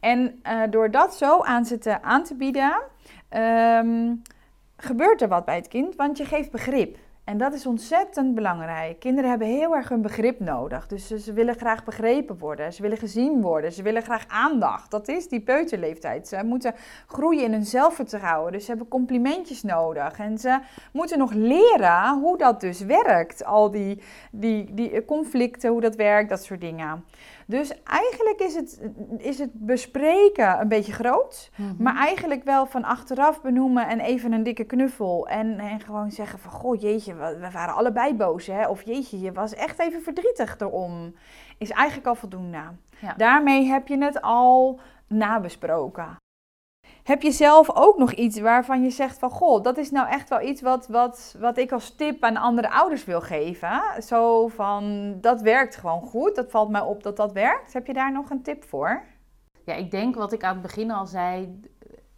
En 0.00 0.40
uh, 0.42 0.62
door 0.70 0.90
dat 0.90 1.14
zo 1.14 1.42
aan, 1.42 1.64
zitten, 1.64 2.02
aan 2.02 2.24
te 2.24 2.34
bieden, 2.34 2.82
um, 3.36 4.22
gebeurt 4.76 5.22
er 5.22 5.28
wat 5.28 5.44
bij 5.44 5.56
het 5.56 5.68
kind, 5.68 5.96
want 5.96 6.18
je 6.18 6.24
geeft 6.24 6.50
begrip. 6.50 6.96
En 7.24 7.38
dat 7.38 7.52
is 7.52 7.66
ontzettend 7.66 8.34
belangrijk. 8.34 9.00
Kinderen 9.00 9.30
hebben 9.30 9.48
heel 9.48 9.74
erg 9.74 9.90
een 9.90 10.02
begrip 10.02 10.40
nodig. 10.40 10.86
Dus 10.86 11.06
ze, 11.06 11.32
willen 11.32 11.54
graag 11.54 11.84
begrepen 11.84 12.38
worden. 12.38 12.72
Ze 12.72 12.82
willen 12.82 12.98
gezien 12.98 13.40
worden. 13.40 13.72
Ze 13.72 13.82
willen 13.82 14.02
graag 14.02 14.24
aandacht. 14.28 14.90
Dat 14.90 15.08
is 15.08 15.28
die 15.28 15.40
peuterleeftijd. 15.40 16.28
Ze 16.28 16.40
moeten 16.44 16.74
groeien 17.06 17.44
in 17.44 17.52
hun 17.52 17.64
zelfvertrouwen. 17.64 18.52
Dus 18.52 18.64
ze 18.64 18.70
hebben 18.70 18.88
complimentjes 18.88 19.62
nodig. 19.62 20.18
En 20.18 20.38
ze 20.38 20.58
moeten 20.92 21.18
nog 21.18 21.32
leren 21.32 22.18
hoe 22.20 22.38
dat 22.38 22.60
dus 22.60 22.80
werkt. 22.80 23.44
Al 23.44 23.70
die, 23.70 24.02
die, 24.30 24.74
die 24.74 25.04
conflicten, 25.04 25.70
hoe 25.70 25.80
dat 25.80 25.96
werkt, 25.96 26.28
dat 26.28 26.44
soort 26.44 26.60
dingen. 26.60 27.04
Dus 27.46 27.82
eigenlijk 27.82 28.40
is 28.40 28.54
het, 28.54 28.90
is 29.16 29.38
het 29.38 29.50
bespreken 29.52 30.60
een 30.60 30.68
beetje 30.68 30.92
groot. 30.92 31.50
Mm 31.56 31.66
-hmm. 31.68 31.76
Maar 31.78 31.96
eigenlijk 31.96 32.44
wel 32.44 32.66
van 32.66 32.84
achteraf 32.84 33.42
benoemen 33.42 33.88
en 33.88 34.00
even 34.00 34.32
een 34.32 34.42
dikke 34.42 34.64
knuffel. 34.64 35.28
En, 35.28 35.58
en 35.58 35.80
gewoon 35.80 36.10
zeggen 36.10 36.38
van, 36.38 36.50
goh 36.50 36.80
jeetje, 36.80 37.14
we, 37.14 37.36
we 37.40 37.50
waren 37.50 37.74
allebei 37.74 38.14
boos. 38.14 38.46
Hè? 38.46 38.68
Of 38.68 38.82
jeetje, 38.82 39.20
je 39.20 39.32
was 39.32 39.54
echt 39.54 39.78
even 39.78 40.02
verdrietig 40.02 40.58
erom. 40.58 41.14
Is 41.58 41.70
eigenlijk 41.70 42.08
al 42.08 42.14
voldoende. 42.14 42.62
Ja. 42.98 43.14
Daarmee 43.16 43.64
heb 43.64 43.88
je 43.88 44.04
het 44.04 44.22
al 44.22 44.80
nabesproken. 45.06 46.16
Heb 47.04 47.22
je 47.22 47.32
zelf 47.32 47.70
ook 47.70 47.98
nog 47.98 48.12
iets 48.12 48.40
waarvan 48.40 48.82
je 48.82 48.90
zegt 48.90 49.18
van... 49.18 49.30
Goh, 49.30 49.62
dat 49.62 49.76
is 49.76 49.90
nou 49.90 50.08
echt 50.08 50.28
wel 50.28 50.40
iets 50.40 50.60
wat, 50.60 50.86
wat, 50.86 51.36
wat 51.38 51.58
ik 51.58 51.72
als 51.72 51.94
tip 51.94 52.22
aan 52.22 52.36
andere 52.36 52.70
ouders 52.70 53.04
wil 53.04 53.20
geven. 53.20 53.82
Zo 54.02 54.48
van, 54.48 55.14
dat 55.20 55.40
werkt 55.40 55.76
gewoon 55.76 56.00
goed. 56.00 56.34
Dat 56.34 56.50
valt 56.50 56.70
mij 56.70 56.80
op 56.80 57.02
dat 57.02 57.16
dat 57.16 57.32
werkt. 57.32 57.72
Heb 57.72 57.86
je 57.86 57.92
daar 57.92 58.12
nog 58.12 58.30
een 58.30 58.42
tip 58.42 58.64
voor? 58.64 59.02
Ja, 59.64 59.74
ik 59.74 59.90
denk 59.90 60.14
wat 60.14 60.32
ik 60.32 60.44
aan 60.44 60.52
het 60.52 60.62
begin 60.62 60.90
al 60.90 61.06
zei... 61.06 61.60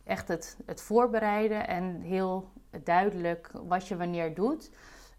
Echt 0.05 0.29
het, 0.29 0.57
het 0.67 0.83
voorbereiden 0.83 1.69
en 1.69 2.01
heel 2.01 2.49
duidelijk 2.85 3.51
wat 3.67 3.89
je 3.89 3.97
wanneer 3.97 4.35
doet... 4.35 4.71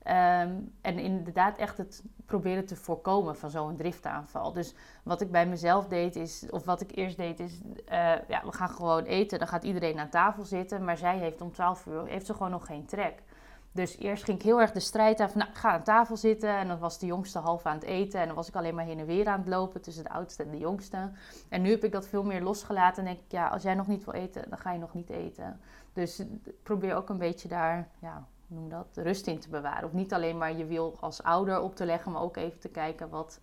Um, 0.10 0.74
en 0.82 1.00
inderdaad 1.00 1.58
echt 1.58 1.78
het 1.78 2.04
proberen 2.26 2.66
te 2.66 2.76
voorkomen 2.76 3.36
van 3.36 3.50
zo'n 3.50 3.76
driftaanval. 3.76 4.54
Dus 4.54 4.76
wat 5.04 5.22
ik 5.22 5.32
bij 5.32 5.48
mezelf 5.48 5.88
deed 5.88 6.16
is, 6.16 6.46
of 6.50 6.66
wat 6.66 6.82
ik 6.82 6.96
eerst 6.96 7.18
deed 7.18 7.40
is, 7.40 7.62
uh, 7.64 8.16
ja, 8.28 8.42
we 8.44 8.52
gaan 8.52 8.70
gewoon 8.70 9.04
eten. 9.04 9.40
Dan 9.40 9.48
gaat 9.48 9.64
iedereen 9.64 10.00
aan 10.00 10.10
tafel 10.10 10.44
zitten, 10.44 10.84
maar 10.84 10.98
zij 10.98 11.18
heeft 11.18 11.42
om 11.42 11.52
12 11.52 11.86
uur, 11.86 12.06
heeft 12.06 12.26
ze 12.26 12.34
gewoon 12.34 12.52
nog 12.52 12.66
geen 12.66 12.86
trek. 12.86 13.24
Dus 13.72 13.98
eerst 13.98 14.24
ging 14.24 14.38
ik 14.38 14.44
heel 14.44 14.62
erg 14.62 14.72
de 14.72 14.80
strijd 14.80 15.20
aan 15.20 15.30
van, 15.30 15.40
nou, 15.40 15.52
ga 15.54 15.72
aan 15.72 15.84
tafel 15.84 16.18
zitten. 16.18 16.50
En 16.50 16.68
dan 16.68 16.80
was 16.80 17.00
de 17.00 17.06
jongste 17.06 17.40
half 17.40 17.66
aan 17.66 17.76
het 17.76 17.84
eten. 17.84 18.20
En 18.20 18.26
dan 18.28 18.36
was 18.36 18.48
ik 18.48 18.56
alleen 18.56 18.76
maar 18.76 18.86
heen 18.86 19.00
en 19.00 19.06
weer 19.06 19.28
aan 19.28 19.40
het 19.40 19.48
lopen 19.48 19.82
tussen 19.82 20.04
de 20.04 20.10
oudste 20.10 20.44
en 20.44 20.52
de 20.52 20.58
jongste. 20.58 21.12
En 21.50 21.62
nu 21.62 21.70
heb 21.70 21.84
ik 21.84 21.92
dat 21.92 22.08
veel 22.08 22.24
meer 22.24 22.42
losgelaten. 22.42 22.98
En 22.98 23.10
denk 23.14 23.26
ik, 23.26 23.32
ja, 23.32 23.48
als 23.48 23.64
jij 23.64 23.76
nog 23.76 23.88
niet 23.88 24.06
wil 24.06 24.14
eten, 24.14 24.50
dan 24.50 24.58
ga 24.58 24.72
je 24.72 24.80
nog 24.80 24.94
niet 24.94 25.10
eten. 25.10 25.60
Dus 25.94 26.24
probeer 26.64 26.96
ook 26.96 27.10
een 27.10 27.18
beetje 27.18 27.48
daar, 27.48 27.88
ja, 28.00 28.28
noem 28.48 28.70
dat, 28.70 28.88
rust 28.94 29.28
in 29.28 29.40
te 29.40 29.50
bewaren. 29.50 29.84
Of 29.84 29.94
niet 29.94 30.14
alleen 30.14 30.38
maar 30.38 30.58
je 30.58 30.66
wil 30.66 30.98
als 31.00 31.24
ouder 31.24 31.62
op 31.62 31.76
te 31.76 31.86
leggen, 31.86 32.12
maar 32.12 32.22
ook 32.22 32.38
even 32.38 32.60
te 32.60 32.70
kijken 32.70 33.10
wat, 33.10 33.40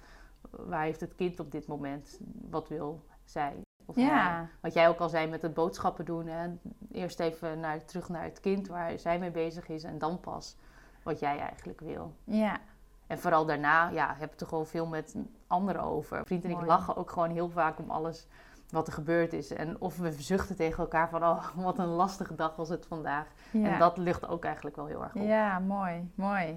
waar 0.51 0.83
heeft 0.83 1.01
het 1.01 1.14
kind 1.14 1.40
op 1.40 1.51
dit 1.51 1.67
moment, 1.67 2.21
wat 2.51 2.69
wil 2.69 3.05
zij. 3.25 3.62
Of 3.85 3.97
ja. 3.97 4.49
Wat 4.61 4.73
jij 4.73 4.88
ook 4.88 4.99
al 4.99 5.09
zei 5.09 5.27
met 5.27 5.43
het 5.43 5.55
boodschappen 5.55 6.05
doen. 6.05 6.27
Hè? 6.27 6.49
Eerst 6.93 7.21
even 7.21 7.61
naar, 7.61 7.85
terug 7.85 8.09
naar 8.09 8.25
het 8.25 8.40
kind 8.40 8.69
waar 8.69 8.99
zij 8.99 9.19
mee 9.19 9.31
bezig 9.31 9.69
is 9.69 9.83
en 9.83 9.99
dan 9.99 10.21
pas 10.21 10.57
wat 11.03 11.19
jij 11.21 11.38
eigenlijk 11.38 11.81
wil. 11.81 12.14
Ja. 12.25 12.61
En 13.07 13.19
vooral 13.19 13.47
daarna 13.47 13.88
ja, 13.88 14.14
heb 14.19 14.33
je 14.35 14.40
er 14.40 14.47
gewoon 14.47 14.67
veel 14.67 14.87
met 14.87 15.17
anderen 15.47 15.83
over. 15.83 16.27
Vriend 16.27 16.45
en 16.45 16.51
ik 16.51 16.61
lachen 16.61 16.97
ook 16.97 17.11
gewoon 17.11 17.31
heel 17.31 17.51
vaak 17.51 17.79
om 17.79 17.90
alles 17.90 18.27
wat 18.75 18.87
er 18.87 18.93
gebeurd 18.93 19.33
is. 19.33 19.51
En 19.51 19.81
of 19.81 19.97
we 19.97 20.13
zuchten 20.13 20.57
tegen 20.57 20.79
elkaar 20.79 21.09
van, 21.09 21.23
oh, 21.23 21.45
wat 21.57 21.79
een 21.79 21.87
lastige 21.87 22.35
dag 22.35 22.57
was 22.57 22.69
het 22.69 22.87
vandaag. 22.87 23.27
En 23.53 23.79
dat 23.79 23.99
lucht 23.99 24.29
ook 24.29 24.45
eigenlijk 24.45 24.77
wel 24.77 24.87
heel 24.87 25.03
erg 25.03 25.15
op. 25.15 25.23
Ja, 25.23 25.59
mooi, 25.59 26.11
mooi. 26.15 26.55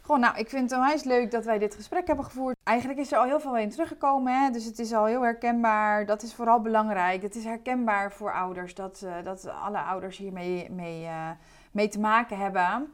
Gewoon, 0.00 0.20
nou, 0.20 0.36
ik 0.38 0.48
vind 0.48 0.70
het 0.70 0.78
onwijs 0.78 1.04
leuk 1.04 1.30
dat 1.30 1.44
wij 1.44 1.58
dit 1.58 1.74
gesprek 1.74 2.06
hebben 2.06 2.24
gevoerd. 2.24 2.56
Eigenlijk 2.62 2.98
is 2.98 3.12
er 3.12 3.18
al 3.18 3.24
heel 3.24 3.40
veel 3.40 3.56
in 3.56 3.70
teruggekomen, 3.70 4.42
hè? 4.42 4.50
dus 4.50 4.64
het 4.64 4.78
is 4.78 4.92
al 4.92 5.04
heel 5.04 5.22
herkenbaar. 5.22 6.06
Dat 6.06 6.22
is 6.22 6.34
vooral 6.34 6.60
belangrijk. 6.60 7.22
Het 7.22 7.34
is 7.34 7.44
herkenbaar 7.44 8.12
voor 8.12 8.32
ouders, 8.32 8.74
dat, 8.74 9.02
uh, 9.04 9.14
dat 9.24 9.48
alle 9.48 9.78
ouders 9.78 10.16
hiermee 10.16 10.70
mee, 10.70 11.02
uh, 11.02 11.30
mee 11.72 11.88
te 11.88 12.00
maken 12.00 12.38
hebben. 12.38 12.92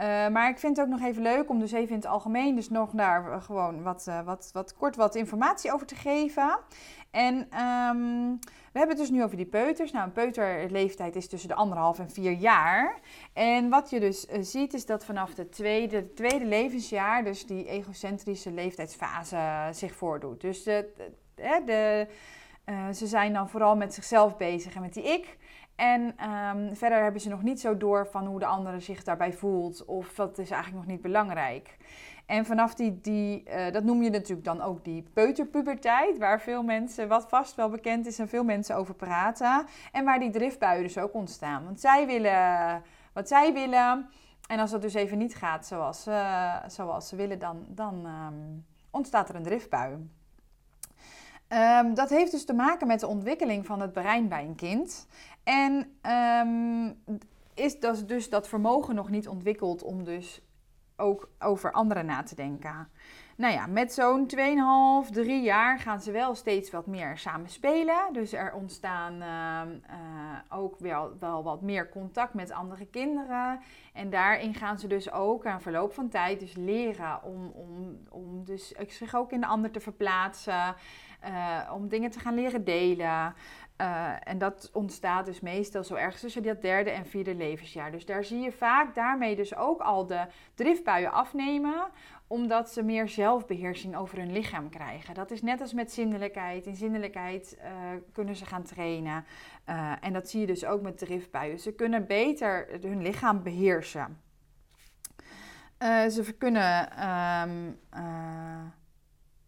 Uh, 0.00 0.28
maar 0.28 0.48
ik 0.48 0.58
vind 0.58 0.76
het 0.76 0.86
ook 0.86 0.92
nog 0.92 1.02
even 1.02 1.22
leuk 1.22 1.48
om 1.48 1.58
dus 1.58 1.72
even 1.72 1.88
in 1.88 1.94
het 1.94 2.06
algemeen 2.06 2.54
dus 2.54 2.68
nog 2.68 2.90
daar 2.90 3.42
gewoon 3.42 3.82
wat, 3.82 4.10
wat, 4.24 4.50
wat 4.52 4.74
kort 4.74 4.96
wat 4.96 5.14
informatie 5.14 5.72
over 5.72 5.86
te 5.86 5.94
geven. 5.94 6.58
En 7.10 7.34
um, 7.34 8.38
we 8.72 8.78
hebben 8.78 8.96
het 8.96 9.06
dus 9.06 9.10
nu 9.10 9.22
over 9.24 9.36
die 9.36 9.46
peuters. 9.46 9.92
Nou, 9.92 10.04
een 10.04 10.12
peuterleeftijd 10.12 11.16
is 11.16 11.28
tussen 11.28 11.48
de 11.48 11.54
anderhalf 11.54 11.98
en 11.98 12.10
vier 12.10 12.32
jaar. 12.32 13.00
En 13.32 13.68
wat 13.68 13.90
je 13.90 14.00
dus 14.00 14.26
ziet 14.40 14.74
is 14.74 14.86
dat 14.86 15.04
vanaf 15.04 15.34
de 15.34 15.48
tweede, 15.48 16.12
tweede 16.12 16.44
levensjaar 16.44 17.24
dus 17.24 17.46
die 17.46 17.68
egocentrische 17.68 18.50
leeftijdsfase 18.50 19.68
zich 19.70 19.94
voordoet. 19.94 20.40
Dus 20.40 20.62
de, 20.62 20.92
de, 21.34 21.62
de 21.64 22.06
ze 22.94 23.06
zijn 23.06 23.32
dan 23.32 23.48
vooral 23.48 23.76
met 23.76 23.94
zichzelf 23.94 24.36
bezig 24.36 24.74
en 24.74 24.80
met 24.80 24.94
die 24.94 25.04
ik. 25.12 25.36
En 25.76 26.02
um, 26.30 26.76
verder 26.76 27.02
hebben 27.02 27.20
ze 27.20 27.28
nog 27.28 27.42
niet 27.42 27.60
zo 27.60 27.76
door 27.76 28.06
van 28.06 28.26
hoe 28.26 28.38
de 28.38 28.46
andere 28.46 28.80
zich 28.80 29.02
daarbij 29.02 29.32
voelt. 29.32 29.84
Of 29.84 30.14
dat 30.14 30.38
is 30.38 30.50
eigenlijk 30.50 30.84
nog 30.84 30.94
niet 30.94 31.02
belangrijk. 31.02 31.76
En 32.26 32.44
vanaf 32.44 32.74
die, 32.74 33.00
die 33.00 33.42
uh, 33.48 33.72
dat 33.72 33.84
noem 33.84 34.02
je 34.02 34.10
natuurlijk 34.10 34.44
dan 34.44 34.60
ook 34.60 34.84
die 34.84 35.02
peuterpuberteit, 35.12 36.18
waar 36.18 36.40
veel 36.40 36.62
mensen, 36.62 37.08
wat 37.08 37.26
vast 37.28 37.54
wel 37.54 37.68
bekend 37.68 38.06
is 38.06 38.18
en 38.18 38.28
veel 38.28 38.44
mensen 38.44 38.76
over 38.76 38.94
praten. 38.94 39.66
En 39.92 40.04
waar 40.04 40.18
die 40.18 40.30
driftbuien 40.30 40.82
dus 40.82 40.98
ook 40.98 41.14
ontstaan. 41.14 41.64
Want 41.64 41.80
zij 41.80 42.06
willen 42.06 42.82
wat 43.16 43.28
zij 43.28 43.52
willen. 43.52 44.08
En 44.48 44.58
als 44.58 44.70
dat 44.70 44.82
dus 44.82 44.94
even 44.94 45.18
niet 45.18 45.34
gaat 45.34 45.66
zoals, 45.66 46.06
uh, 46.06 46.56
zoals 46.66 47.08
ze 47.08 47.16
willen, 47.16 47.38
dan, 47.38 47.64
dan 47.68 48.06
um, 48.06 48.66
ontstaat 48.90 49.28
er 49.28 49.34
een 49.34 49.42
driftbui. 49.42 50.08
Um, 51.48 51.94
dat 51.94 52.08
heeft 52.08 52.30
dus 52.30 52.44
te 52.44 52.54
maken 52.54 52.86
met 52.86 53.00
de 53.00 53.06
ontwikkeling 53.06 53.66
van 53.66 53.80
het 53.80 53.92
brein 53.92 54.28
bij 54.28 54.44
een 54.44 54.54
kind. 54.54 55.06
En 55.44 55.96
um, 56.46 57.02
is 57.54 57.80
dat 57.80 58.08
dus 58.08 58.30
dat 58.30 58.48
vermogen 58.48 58.94
nog 58.94 59.10
niet 59.10 59.28
ontwikkeld 59.28 59.82
om 59.82 60.04
dus 60.04 60.40
ook 60.96 61.30
over 61.38 61.72
anderen 61.72 62.06
na 62.06 62.22
te 62.22 62.34
denken. 62.34 62.88
Nou 63.36 63.52
ja, 63.52 63.66
met 63.66 63.92
zo'n 63.92 64.30
2,5, 65.06 65.10
3 65.10 65.42
jaar 65.42 65.78
gaan 65.78 66.00
ze 66.00 66.10
wel 66.10 66.34
steeds 66.34 66.70
wat 66.70 66.86
meer 66.86 67.18
samen 67.18 67.50
spelen. 67.50 68.12
Dus 68.12 68.32
er 68.32 68.52
ontstaan 68.54 69.12
uh, 69.14 69.74
uh, 69.90 70.58
ook 70.58 70.78
wel, 70.78 71.12
wel 71.20 71.42
wat 71.42 71.62
meer 71.62 71.88
contact 71.88 72.34
met 72.34 72.50
andere 72.50 72.86
kinderen. 72.86 73.60
En 73.92 74.10
daarin 74.10 74.54
gaan 74.54 74.78
ze 74.78 74.86
dus 74.86 75.12
ook 75.12 75.46
aan 75.46 75.60
verloop 75.60 75.92
van 75.92 76.08
tijd 76.08 76.40
dus 76.40 76.54
leren 76.54 77.22
om, 77.22 77.52
om, 77.54 77.98
om 78.10 78.44
dus 78.44 78.74
zich 78.88 79.14
ook 79.14 79.32
in 79.32 79.40
de 79.40 79.46
ander 79.46 79.70
te 79.70 79.80
verplaatsen. 79.80 80.74
Uh, 81.26 81.70
om 81.72 81.88
dingen 81.88 82.10
te 82.10 82.18
gaan 82.18 82.34
leren 82.34 82.64
delen. 82.64 83.34
Uh, 83.80 84.12
en 84.24 84.38
dat 84.38 84.70
ontstaat 84.72 85.26
dus 85.26 85.40
meestal 85.40 85.84
zo 85.84 85.94
ergens 85.94 86.20
tussen 86.20 86.42
dat 86.42 86.62
derde 86.62 86.90
en 86.90 87.06
vierde 87.06 87.34
levensjaar. 87.34 87.90
Dus 87.90 88.06
daar 88.06 88.24
zie 88.24 88.40
je 88.40 88.52
vaak 88.52 88.94
daarmee 88.94 89.36
dus 89.36 89.54
ook 89.56 89.80
al 89.80 90.06
de 90.06 90.26
driftbuien 90.54 91.12
afnemen, 91.12 91.88
omdat 92.26 92.70
ze 92.70 92.82
meer 92.82 93.08
zelfbeheersing 93.08 93.96
over 93.96 94.18
hun 94.18 94.32
lichaam 94.32 94.68
krijgen. 94.68 95.14
Dat 95.14 95.30
is 95.30 95.42
net 95.42 95.60
als 95.60 95.72
met 95.72 95.92
zindelijkheid. 95.92 96.66
In 96.66 96.76
zindelijkheid 96.76 97.58
uh, 97.58 97.68
kunnen 98.12 98.36
ze 98.36 98.46
gaan 98.46 98.62
trainen. 98.62 99.24
En 100.00 100.12
dat 100.12 100.28
zie 100.28 100.40
je 100.40 100.46
dus 100.46 100.64
ook 100.64 100.82
met 100.82 100.98
driftbuien. 100.98 101.58
Ze 101.58 101.72
kunnen 101.72 102.06
beter 102.06 102.68
hun 102.80 103.02
lichaam 103.02 103.42
beheersen. 103.42 104.20
ze 106.08 106.34
kunnen. 106.38 107.08
Um, 107.48 107.78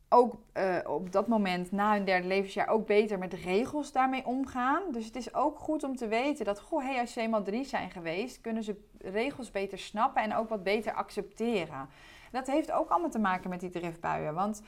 ook 0.09 0.35
uh, 0.55 0.77
op 0.87 1.13
dat 1.13 1.27
moment 1.27 1.73
na 1.73 1.93
hun 1.93 2.05
derde 2.05 2.27
levensjaar 2.27 2.69
ook 2.69 2.87
beter 2.87 3.19
met 3.19 3.33
regels 3.33 3.93
daarmee 3.93 4.27
omgaan. 4.27 4.83
Dus 4.93 5.05
het 5.05 5.17
is 5.17 5.35
ook 5.35 5.59
goed 5.59 5.85
om 5.85 5.97
te 5.97 6.09
weten 6.09 6.45
dat, 6.45 6.61
goh, 6.61 6.85
hey, 6.85 7.01
als 7.01 7.13
ze 7.13 7.21
eenmaal 7.21 7.43
drie 7.43 7.65
zijn 7.65 7.91
geweest, 7.91 8.41
kunnen 8.41 8.63
ze 8.63 8.77
regels 8.99 9.51
beter 9.51 9.79
snappen 9.79 10.23
en 10.23 10.35
ook 10.35 10.49
wat 10.49 10.63
beter 10.63 10.95
accepteren. 10.95 11.89
Dat 12.31 12.47
heeft 12.47 12.73
ook 12.73 12.89
allemaal 12.89 13.11
te 13.11 13.19
maken 13.19 13.51
met 13.51 13.61
die 13.61 13.71
driftbuien. 13.71 14.35
Want 14.35 14.63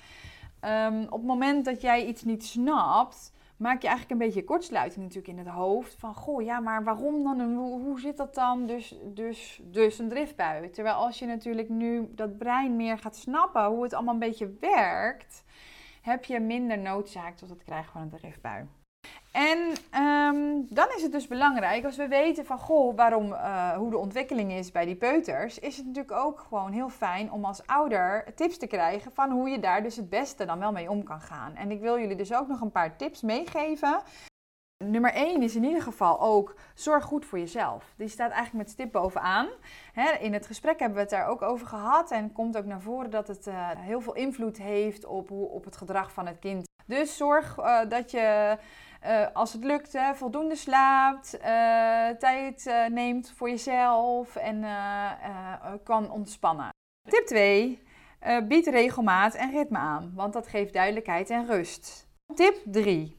um, 0.65 1.03
op 1.03 1.19
het 1.19 1.27
moment 1.27 1.65
dat 1.65 1.81
jij 1.81 2.07
iets 2.07 2.23
niet 2.23 2.45
snapt, 2.45 3.33
maak 3.61 3.83
je 3.83 3.89
eigenlijk 3.89 4.21
een 4.21 4.27
beetje 4.27 4.45
kortsluiting 4.45 5.05
natuurlijk 5.05 5.39
in 5.39 5.45
het 5.45 5.55
hoofd. 5.55 5.95
Van, 5.99 6.15
goh, 6.15 6.43
ja, 6.43 6.61
maar 6.61 6.85
waarom 6.85 7.23
dan? 7.23 7.55
Hoe 7.55 8.01
zit 8.01 8.17
dat 8.17 8.35
dan? 8.35 8.67
Dus, 8.67 8.95
dus, 9.05 9.61
dus 9.63 9.99
een 9.99 10.09
driftbui. 10.09 10.71
Terwijl 10.71 10.97
als 10.97 11.19
je 11.19 11.27
natuurlijk 11.27 11.69
nu 11.69 12.09
dat 12.15 12.39
brein 12.39 12.77
meer 12.77 12.99
gaat 12.99 13.17
snappen 13.17 13.65
hoe 13.65 13.83
het 13.83 13.95
allemaal 13.95 14.15
een 14.15 14.21
beetje 14.21 14.57
werkt, 14.61 15.45
heb 16.03 16.25
je 16.25 16.41
minder 16.41 16.79
noodzaak 16.79 17.37
tot 17.37 17.51
het 17.51 17.63
krijgen 17.63 17.93
van 17.93 18.01
een 18.01 18.11
driftbui. 18.11 18.67
En 19.33 19.59
um, 20.03 20.67
dan 20.69 20.87
is 20.97 21.03
het 21.03 21.13
dus 21.13 21.27
belangrijk, 21.27 21.85
als 21.85 21.97
we 21.97 22.09
weten 22.09 22.47
van 22.47 22.59
goh, 22.59 22.97
waarom, 22.97 23.33
uh, 23.33 23.73
hoe 23.73 23.91
de 23.91 23.97
ontwikkeling 23.97 24.53
is 24.53 24.73
bij 24.73 24.85
die 24.85 24.97
peuters, 24.97 25.59
is 25.59 25.77
het 25.77 25.87
natuurlijk 25.87 26.15
ook 26.15 26.41
gewoon 26.49 26.73
heel 26.73 26.89
fijn 26.89 27.33
om 27.33 27.45
als 27.45 27.67
ouder 27.67 28.25
tips 28.35 28.59
te 28.59 28.67
krijgen 28.67 29.13
van 29.13 29.31
hoe 29.31 29.49
je 29.49 29.59
daar 29.59 29.83
dus 29.83 29.97
het 29.97 30.11
beste 30.11 30.45
dan 30.45 30.59
wel 30.59 30.73
mee 30.73 30.91
om 30.91 31.03
kan 31.03 31.21
gaan. 31.21 31.55
En 31.55 31.71
ik 31.71 31.81
wil 31.81 31.99
jullie 31.99 32.17
dus 32.17 32.35
ook 32.35 32.49
nog 32.49 32.61
een 32.61 32.71
paar 32.71 32.97
tips 32.97 33.23
meegeven. 33.23 34.03
Nummer 34.85 35.13
1 35.13 35.43
is 35.43 35.57
in 35.57 35.65
ieder 35.65 35.83
geval 35.83 36.21
ook 36.21 36.55
zorg 36.75 37.05
goed 37.05 37.25
voor 37.25 37.39
jezelf. 37.39 37.95
Die 37.97 38.09
staat 38.09 38.31
eigenlijk 38.31 38.65
met 38.65 38.71
stip 38.71 38.93
bovenaan. 38.93 39.49
In 40.21 40.33
het 40.33 40.47
gesprek 40.47 40.79
hebben 40.79 40.97
we 40.97 41.03
het 41.03 41.11
daar 41.11 41.27
ook 41.27 41.43
over 41.43 41.67
gehad 41.67 42.11
en 42.11 42.33
komt 42.33 42.57
ook 42.57 42.65
naar 42.65 42.81
voren 42.81 43.11
dat 43.11 43.29
het 43.29 43.47
uh, 43.47 43.71
heel 43.77 44.01
veel 44.01 44.15
invloed 44.15 44.59
heeft 44.59 45.05
op, 45.05 45.31
op 45.31 45.65
het 45.65 45.77
gedrag 45.77 46.13
van 46.13 46.27
het 46.27 46.39
kind. 46.39 46.69
Dus 46.87 47.17
zorg 47.17 47.59
uh, 47.59 47.81
dat 47.89 48.11
je 48.11 48.59
uh, 49.07 49.27
als 49.33 49.53
het 49.53 49.65
lukt, 49.65 49.93
hè, 49.93 50.15
voldoende 50.15 50.57
slaapt, 50.57 51.39
uh, 51.39 52.09
tijd 52.09 52.67
uh, 52.67 52.87
neemt 52.87 53.33
voor 53.37 53.49
jezelf 53.49 54.37
en 54.37 54.65
kan 55.85 56.11
ontspannen. 56.11 56.69
Tip 57.09 57.27
2. 57.27 57.83
bied 58.49 58.67
regelmaat 58.67 59.35
en 59.35 59.51
ritme 59.51 59.79
aan, 59.79 60.13
want 60.15 60.33
dat 60.33 60.47
geeft 60.47 60.73
duidelijkheid 60.73 61.31
en 61.31 61.47
rust. 61.47 62.09
Tip 62.35 62.57
3. 62.65 63.19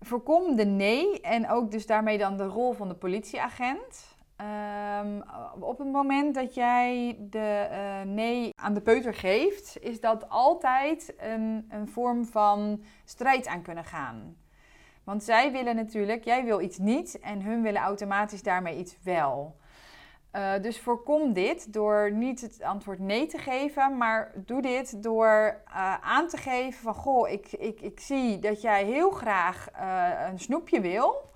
Voorkom 0.00 0.56
de 0.56 0.64
nee 0.64 1.20
en 1.20 1.50
ook 1.50 1.70
dus 1.70 1.86
daarmee 1.86 2.18
dan 2.18 2.36
de 2.36 2.46
rol 2.46 2.72
van 2.72 2.88
de 2.88 2.94
politieagent. 2.94 4.18
Um, 5.00 5.22
op 5.60 5.78
het 5.78 5.92
moment 5.92 6.34
dat 6.34 6.54
jij 6.54 7.16
de 7.20 7.68
nee 8.06 8.50
aan 8.54 8.74
de 8.74 8.80
peuter 8.80 9.14
geeft, 9.14 9.78
is 9.80 10.00
dat 10.00 10.28
altijd 10.28 11.14
een, 11.18 11.66
een 11.68 11.88
vorm 11.88 12.24
van 12.24 12.82
strijd 13.04 13.46
aan 13.46 13.62
kunnen 13.62 13.84
gaan. 13.84 14.36
Want 15.04 15.24
zij 15.24 15.52
willen 15.52 15.76
natuurlijk, 15.76 16.24
jij 16.24 16.44
wil 16.44 16.60
iets 16.60 16.78
niet 16.78 17.18
en 17.18 17.42
hun 17.42 17.62
willen 17.62 17.80
automatisch 17.80 18.42
daarmee 18.42 18.78
iets 18.78 18.96
wel. 19.02 19.58
Uh, 20.32 20.52
dus 20.60 20.80
voorkom 20.80 21.32
dit 21.32 21.72
door 21.72 22.12
niet 22.12 22.40
het 22.40 22.62
antwoord 22.62 22.98
nee 22.98 23.26
te 23.26 23.38
geven, 23.38 23.96
maar 23.96 24.32
doe 24.36 24.62
dit 24.62 25.02
door 25.02 25.60
uh, 25.68 25.94
aan 26.00 26.28
te 26.28 26.36
geven 26.36 26.82
van 26.82 26.94
goh, 26.94 27.28
ik, 27.28 27.52
ik, 27.52 27.80
ik 27.80 28.00
zie 28.00 28.38
dat 28.38 28.60
jij 28.60 28.84
heel 28.84 29.10
graag 29.10 29.68
uh, 29.80 30.28
een 30.30 30.38
snoepje 30.38 30.80
wil. 30.80 31.30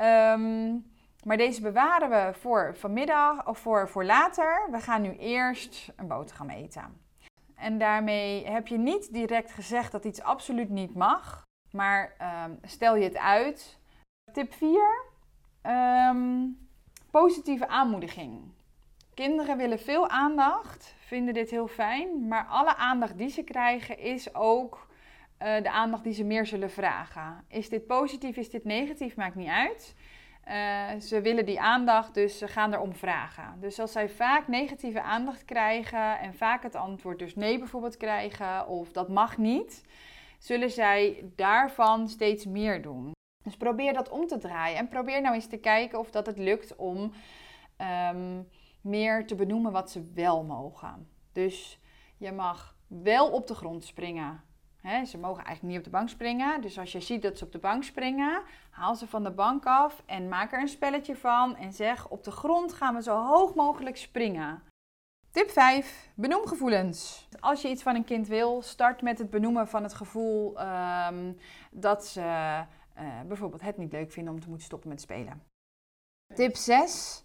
Um, 0.00 0.86
maar 1.24 1.36
deze 1.36 1.60
bewaren 1.60 2.10
we 2.10 2.38
voor 2.38 2.74
vanmiddag 2.76 3.46
of 3.46 3.58
voor, 3.58 3.88
voor 3.88 4.04
later. 4.04 4.68
We 4.70 4.80
gaan 4.80 5.02
nu 5.02 5.16
eerst 5.16 5.92
een 5.96 6.08
boterham 6.08 6.50
eten. 6.50 7.00
En 7.54 7.78
daarmee 7.78 8.46
heb 8.46 8.66
je 8.66 8.78
niet 8.78 9.12
direct 9.12 9.52
gezegd 9.52 9.92
dat 9.92 10.04
iets 10.04 10.22
absoluut 10.22 10.68
niet 10.68 10.94
mag. 10.94 11.46
Maar 11.72 12.14
um, 12.46 12.58
stel 12.62 12.96
je 12.96 13.04
het 13.04 13.16
uit. 13.16 13.78
Tip 14.32 14.52
4. 14.54 14.68
Um, 15.62 15.72
ehm, 15.72 16.46
positieve 17.10 17.68
aanmoediging. 17.68 18.40
Kinderen 19.14 19.56
willen 19.56 19.78
veel 19.78 20.08
aandacht, 20.08 20.94
vinden 20.98 21.34
dit 21.34 21.50
heel 21.50 21.68
fijn. 21.68 22.28
Maar 22.28 22.46
alle 22.46 22.76
aandacht 22.76 23.18
die 23.18 23.28
ze 23.28 23.42
krijgen 23.42 23.98
is 23.98 24.34
ook 24.34 24.88
uh, 25.42 25.62
de 25.62 25.70
aandacht 25.70 26.04
die 26.04 26.12
ze 26.12 26.24
meer 26.24 26.46
zullen 26.46 26.70
vragen. 26.70 27.44
Is 27.48 27.68
dit 27.68 27.86
positief, 27.86 28.36
is 28.36 28.50
dit 28.50 28.64
negatief, 28.64 29.16
maakt 29.16 29.34
niet 29.34 29.48
uit. 29.48 29.94
Uh, 30.48 31.00
ze 31.00 31.20
willen 31.20 31.44
die 31.44 31.60
aandacht, 31.60 32.14
dus 32.14 32.38
ze 32.38 32.48
gaan 32.48 32.72
erom 32.72 32.94
vragen. 32.94 33.60
Dus 33.60 33.80
als 33.80 33.92
zij 33.92 34.08
vaak 34.08 34.48
negatieve 34.48 35.02
aandacht 35.02 35.44
krijgen 35.44 36.18
en 36.18 36.34
vaak 36.34 36.62
het 36.62 36.74
antwoord 36.74 37.18
dus 37.18 37.34
nee 37.34 37.58
bijvoorbeeld 37.58 37.96
krijgen 37.96 38.66
of 38.66 38.92
dat 38.92 39.08
mag 39.08 39.38
niet, 39.38 39.84
zullen 40.38 40.70
zij 40.70 41.30
daarvan 41.36 42.08
steeds 42.08 42.46
meer 42.46 42.82
doen. 42.82 43.12
Dus 43.44 43.56
probeer 43.56 43.92
dat 43.92 44.08
om 44.08 44.26
te 44.26 44.38
draaien 44.38 44.78
en 44.78 44.88
probeer 44.88 45.20
nou 45.20 45.34
eens 45.34 45.46
te 45.46 45.56
kijken 45.56 45.98
of 45.98 46.10
dat 46.10 46.26
het 46.26 46.38
lukt 46.38 46.76
om 46.76 47.12
um, 48.10 48.48
meer 48.80 49.26
te 49.26 49.34
benoemen 49.34 49.72
wat 49.72 49.90
ze 49.90 50.12
wel 50.14 50.44
mogen. 50.44 51.08
Dus 51.32 51.80
je 52.16 52.32
mag 52.32 52.76
wel 52.86 53.30
op 53.30 53.46
de 53.46 53.54
grond 53.54 53.84
springen. 53.84 54.42
ze 55.06 55.18
mogen 55.18 55.44
eigenlijk 55.44 55.62
niet 55.62 55.78
op 55.78 55.84
de 55.84 55.98
bank 55.98 56.08
springen. 56.08 56.60
Dus 56.60 56.78
als 56.78 56.92
je 56.92 57.00
ziet 57.00 57.22
dat 57.22 57.38
ze 57.38 57.44
op 57.44 57.52
de 57.52 57.58
bank 57.58 57.84
springen, 57.84 58.42
haal 58.70 58.94
ze 58.94 59.06
van 59.06 59.24
de 59.24 59.30
bank 59.30 59.66
af 59.66 60.02
en 60.06 60.28
maak 60.28 60.52
er 60.52 60.60
een 60.60 60.68
spelletje 60.68 61.16
van. 61.16 61.56
En 61.56 61.72
zeg: 61.72 62.08
op 62.08 62.24
de 62.24 62.30
grond 62.30 62.72
gaan 62.72 62.94
we 62.94 63.02
zo 63.02 63.26
hoog 63.26 63.54
mogelijk 63.54 63.96
springen. 63.96 64.62
Tip 65.38 65.50
5. 65.50 66.10
Benoem 66.14 66.46
gevoelens. 66.46 67.28
Als 67.40 67.62
je 67.62 67.68
iets 67.68 67.82
van 67.82 67.94
een 67.94 68.04
kind 68.04 68.28
wil, 68.28 68.62
start 68.62 69.02
met 69.02 69.18
het 69.18 69.30
benoemen 69.30 69.68
van 69.68 69.82
het 69.82 69.94
gevoel 69.94 70.58
ehm, 70.58 71.32
dat 71.70 72.06
ze 72.06 72.20
uh, 72.20 73.20
bijvoorbeeld 73.26 73.62
het 73.62 73.76
niet 73.76 73.92
leuk 73.92 74.12
vinden 74.12 74.32
om 74.32 74.40
te 74.40 74.48
moeten 74.48 74.66
stoppen 74.66 74.88
met 74.88 75.00
spelen. 75.00 75.42
Tip 76.34 76.56
6. 76.56 77.24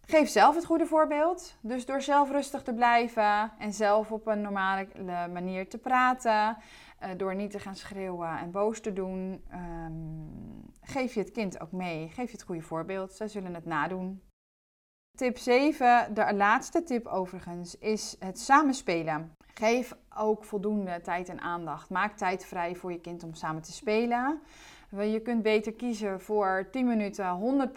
Geef 0.00 0.28
zelf 0.28 0.54
het 0.54 0.64
goede 0.64 0.86
voorbeeld. 0.86 1.56
Dus 1.60 1.86
door 1.86 2.02
zelf 2.02 2.30
rustig 2.30 2.62
te 2.62 2.74
blijven 2.74 3.52
en 3.58 3.72
zelf 3.72 4.12
op 4.12 4.26
een 4.26 4.40
normale 4.40 4.88
manier 5.32 5.68
te 5.68 5.78
praten, 5.78 6.56
uh, 7.02 7.08
door 7.16 7.34
niet 7.34 7.50
te 7.50 7.58
gaan 7.58 7.76
schreeuwen 7.76 8.38
en 8.38 8.50
boos 8.50 8.80
te 8.80 8.92
doen, 8.92 9.44
um, 9.52 10.72
geef 10.80 11.14
je 11.14 11.20
het 11.20 11.30
kind 11.30 11.60
ook 11.60 11.72
mee. 11.72 12.08
Geef 12.08 12.26
je 12.26 12.36
het 12.36 12.42
goede 12.42 12.62
voorbeeld. 12.62 13.12
Zij 13.12 13.28
zullen 13.28 13.54
het 13.54 13.64
nadoen. 13.64 14.22
Tip 15.18 15.38
7, 15.38 16.14
de 16.14 16.34
laatste 16.34 16.82
tip 16.82 17.06
overigens, 17.06 17.78
is 17.78 18.16
het 18.18 18.40
samenspelen. 18.40 19.36
Geef 19.54 19.94
ook 20.16 20.44
voldoende 20.44 21.00
tijd 21.00 21.28
en 21.28 21.40
aandacht. 21.40 21.90
Maak 21.90 22.16
tijd 22.16 22.44
vrij 22.44 22.74
voor 22.74 22.92
je 22.92 23.00
kind 23.00 23.22
om 23.22 23.34
samen 23.34 23.62
te 23.62 23.72
spelen. 23.72 24.40
Je 24.90 25.20
kunt 25.20 25.42
beter 25.42 25.72
kiezen 25.72 26.20
voor 26.20 26.68
10 26.70 26.86
minuten 26.86 27.70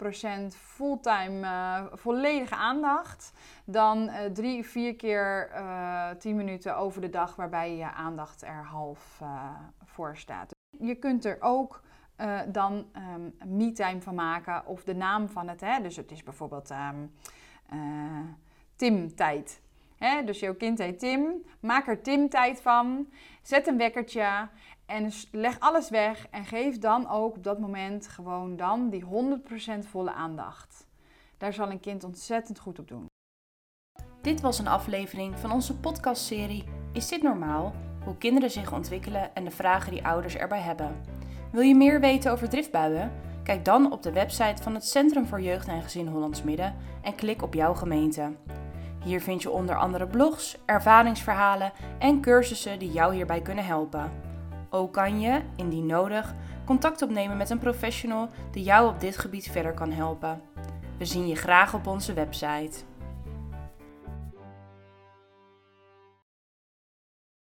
100% 0.52 0.56
fulltime 0.56 1.40
uh, 1.40 1.84
volledige 1.92 2.54
aandacht 2.54 3.32
dan 3.64 4.08
uh, 4.08 4.24
drie, 4.24 4.64
vier 4.64 4.96
keer 4.96 5.50
uh, 5.52 6.10
eh, 6.10 6.16
10 6.18 6.36
minuten 6.36 6.76
over 6.76 7.00
de 7.00 7.10
dag 7.10 7.36
waarbij 7.36 7.76
je 7.76 7.92
aandacht 7.92 8.42
er 8.42 8.64
half 8.64 9.20
voor 9.84 10.16
staat. 10.16 10.50
Je 10.78 10.94
kunt 10.94 11.24
er 11.24 11.36
ook 11.40 11.82
dan 12.48 12.86
um, 13.14 13.34
me-time 13.56 14.00
van 14.00 14.14
maken 14.14 14.66
of 14.66 14.84
de 14.84 14.94
naam 14.94 15.28
van 15.28 15.48
het. 15.48 15.60
Hè? 15.60 15.82
Dus 15.82 15.96
het 15.96 16.10
is 16.10 16.22
bijvoorbeeld 16.22 16.70
um, 16.70 17.12
Tim-tijd. 18.76 19.60
Dus 20.24 20.40
jouw 20.40 20.54
kind 20.54 20.78
heet 20.78 20.98
Tim. 20.98 21.44
Maak 21.60 21.88
er 21.88 22.02
Tim-tijd 22.02 22.60
van. 22.60 23.08
Zet 23.42 23.66
een 23.66 23.78
wekkertje. 23.78 24.48
En 24.86 25.10
leg 25.30 25.60
alles 25.60 25.90
weg 25.90 26.26
en 26.30 26.44
geef 26.44 26.78
dan 26.78 27.08
ook 27.08 27.36
op 27.36 27.42
dat 27.42 27.58
moment 27.58 28.08
gewoon 28.08 28.56
dan 28.56 28.90
die 28.90 29.04
100% 29.04 29.88
volle 29.88 30.12
aandacht. 30.12 30.86
Daar 31.38 31.52
zal 31.52 31.70
een 31.70 31.80
kind 31.80 32.04
ontzettend 32.04 32.58
goed 32.58 32.78
op 32.78 32.88
doen. 32.88 33.06
Dit 34.20 34.40
was 34.40 34.58
een 34.58 34.66
aflevering 34.66 35.38
van 35.38 35.52
onze 35.52 35.76
podcastserie 35.76 36.64
Is 36.92 37.08
dit 37.08 37.22
normaal? 37.22 37.74
Hoe 38.04 38.16
kinderen 38.16 38.50
zich 38.50 38.72
ontwikkelen 38.72 39.34
en 39.34 39.44
de 39.44 39.50
vragen 39.50 39.92
die 39.92 40.06
ouders 40.06 40.36
erbij 40.36 40.60
hebben. 40.60 41.00
Wil 41.52 41.62
je 41.62 41.74
meer 41.74 42.00
weten 42.00 42.32
over 42.32 42.48
driftbuien? 42.48 43.12
Kijk 43.42 43.64
dan 43.64 43.92
op 43.92 44.02
de 44.02 44.12
website 44.12 44.62
van 44.62 44.74
het 44.74 44.88
Centrum 44.88 45.26
voor 45.26 45.40
Jeugd 45.40 45.68
en 45.68 45.82
Gezin 45.82 46.06
Hollands 46.06 46.42
Midden 46.42 46.74
en 47.02 47.14
klik 47.14 47.42
op 47.42 47.54
jouw 47.54 47.74
gemeente. 47.74 48.32
Hier 49.04 49.20
vind 49.20 49.42
je 49.42 49.50
onder 49.50 49.76
andere 49.76 50.06
blogs, 50.06 50.58
ervaringsverhalen 50.64 51.72
en 51.98 52.20
cursussen 52.20 52.78
die 52.78 52.92
jou 52.92 53.14
hierbij 53.14 53.40
kunnen 53.40 53.64
helpen. 53.64 54.12
Ook 54.70 54.92
kan 54.92 55.20
je, 55.20 55.40
indien 55.56 55.86
nodig, 55.86 56.34
contact 56.64 57.02
opnemen 57.02 57.36
met 57.36 57.50
een 57.50 57.58
professional 57.58 58.28
die 58.50 58.62
jou 58.62 58.88
op 58.88 59.00
dit 59.00 59.18
gebied 59.18 59.50
verder 59.50 59.74
kan 59.74 59.92
helpen. 59.92 60.40
We 60.98 61.04
zien 61.04 61.26
je 61.26 61.36
graag 61.36 61.74
op 61.74 61.86
onze 61.86 62.12
website. 62.12 62.78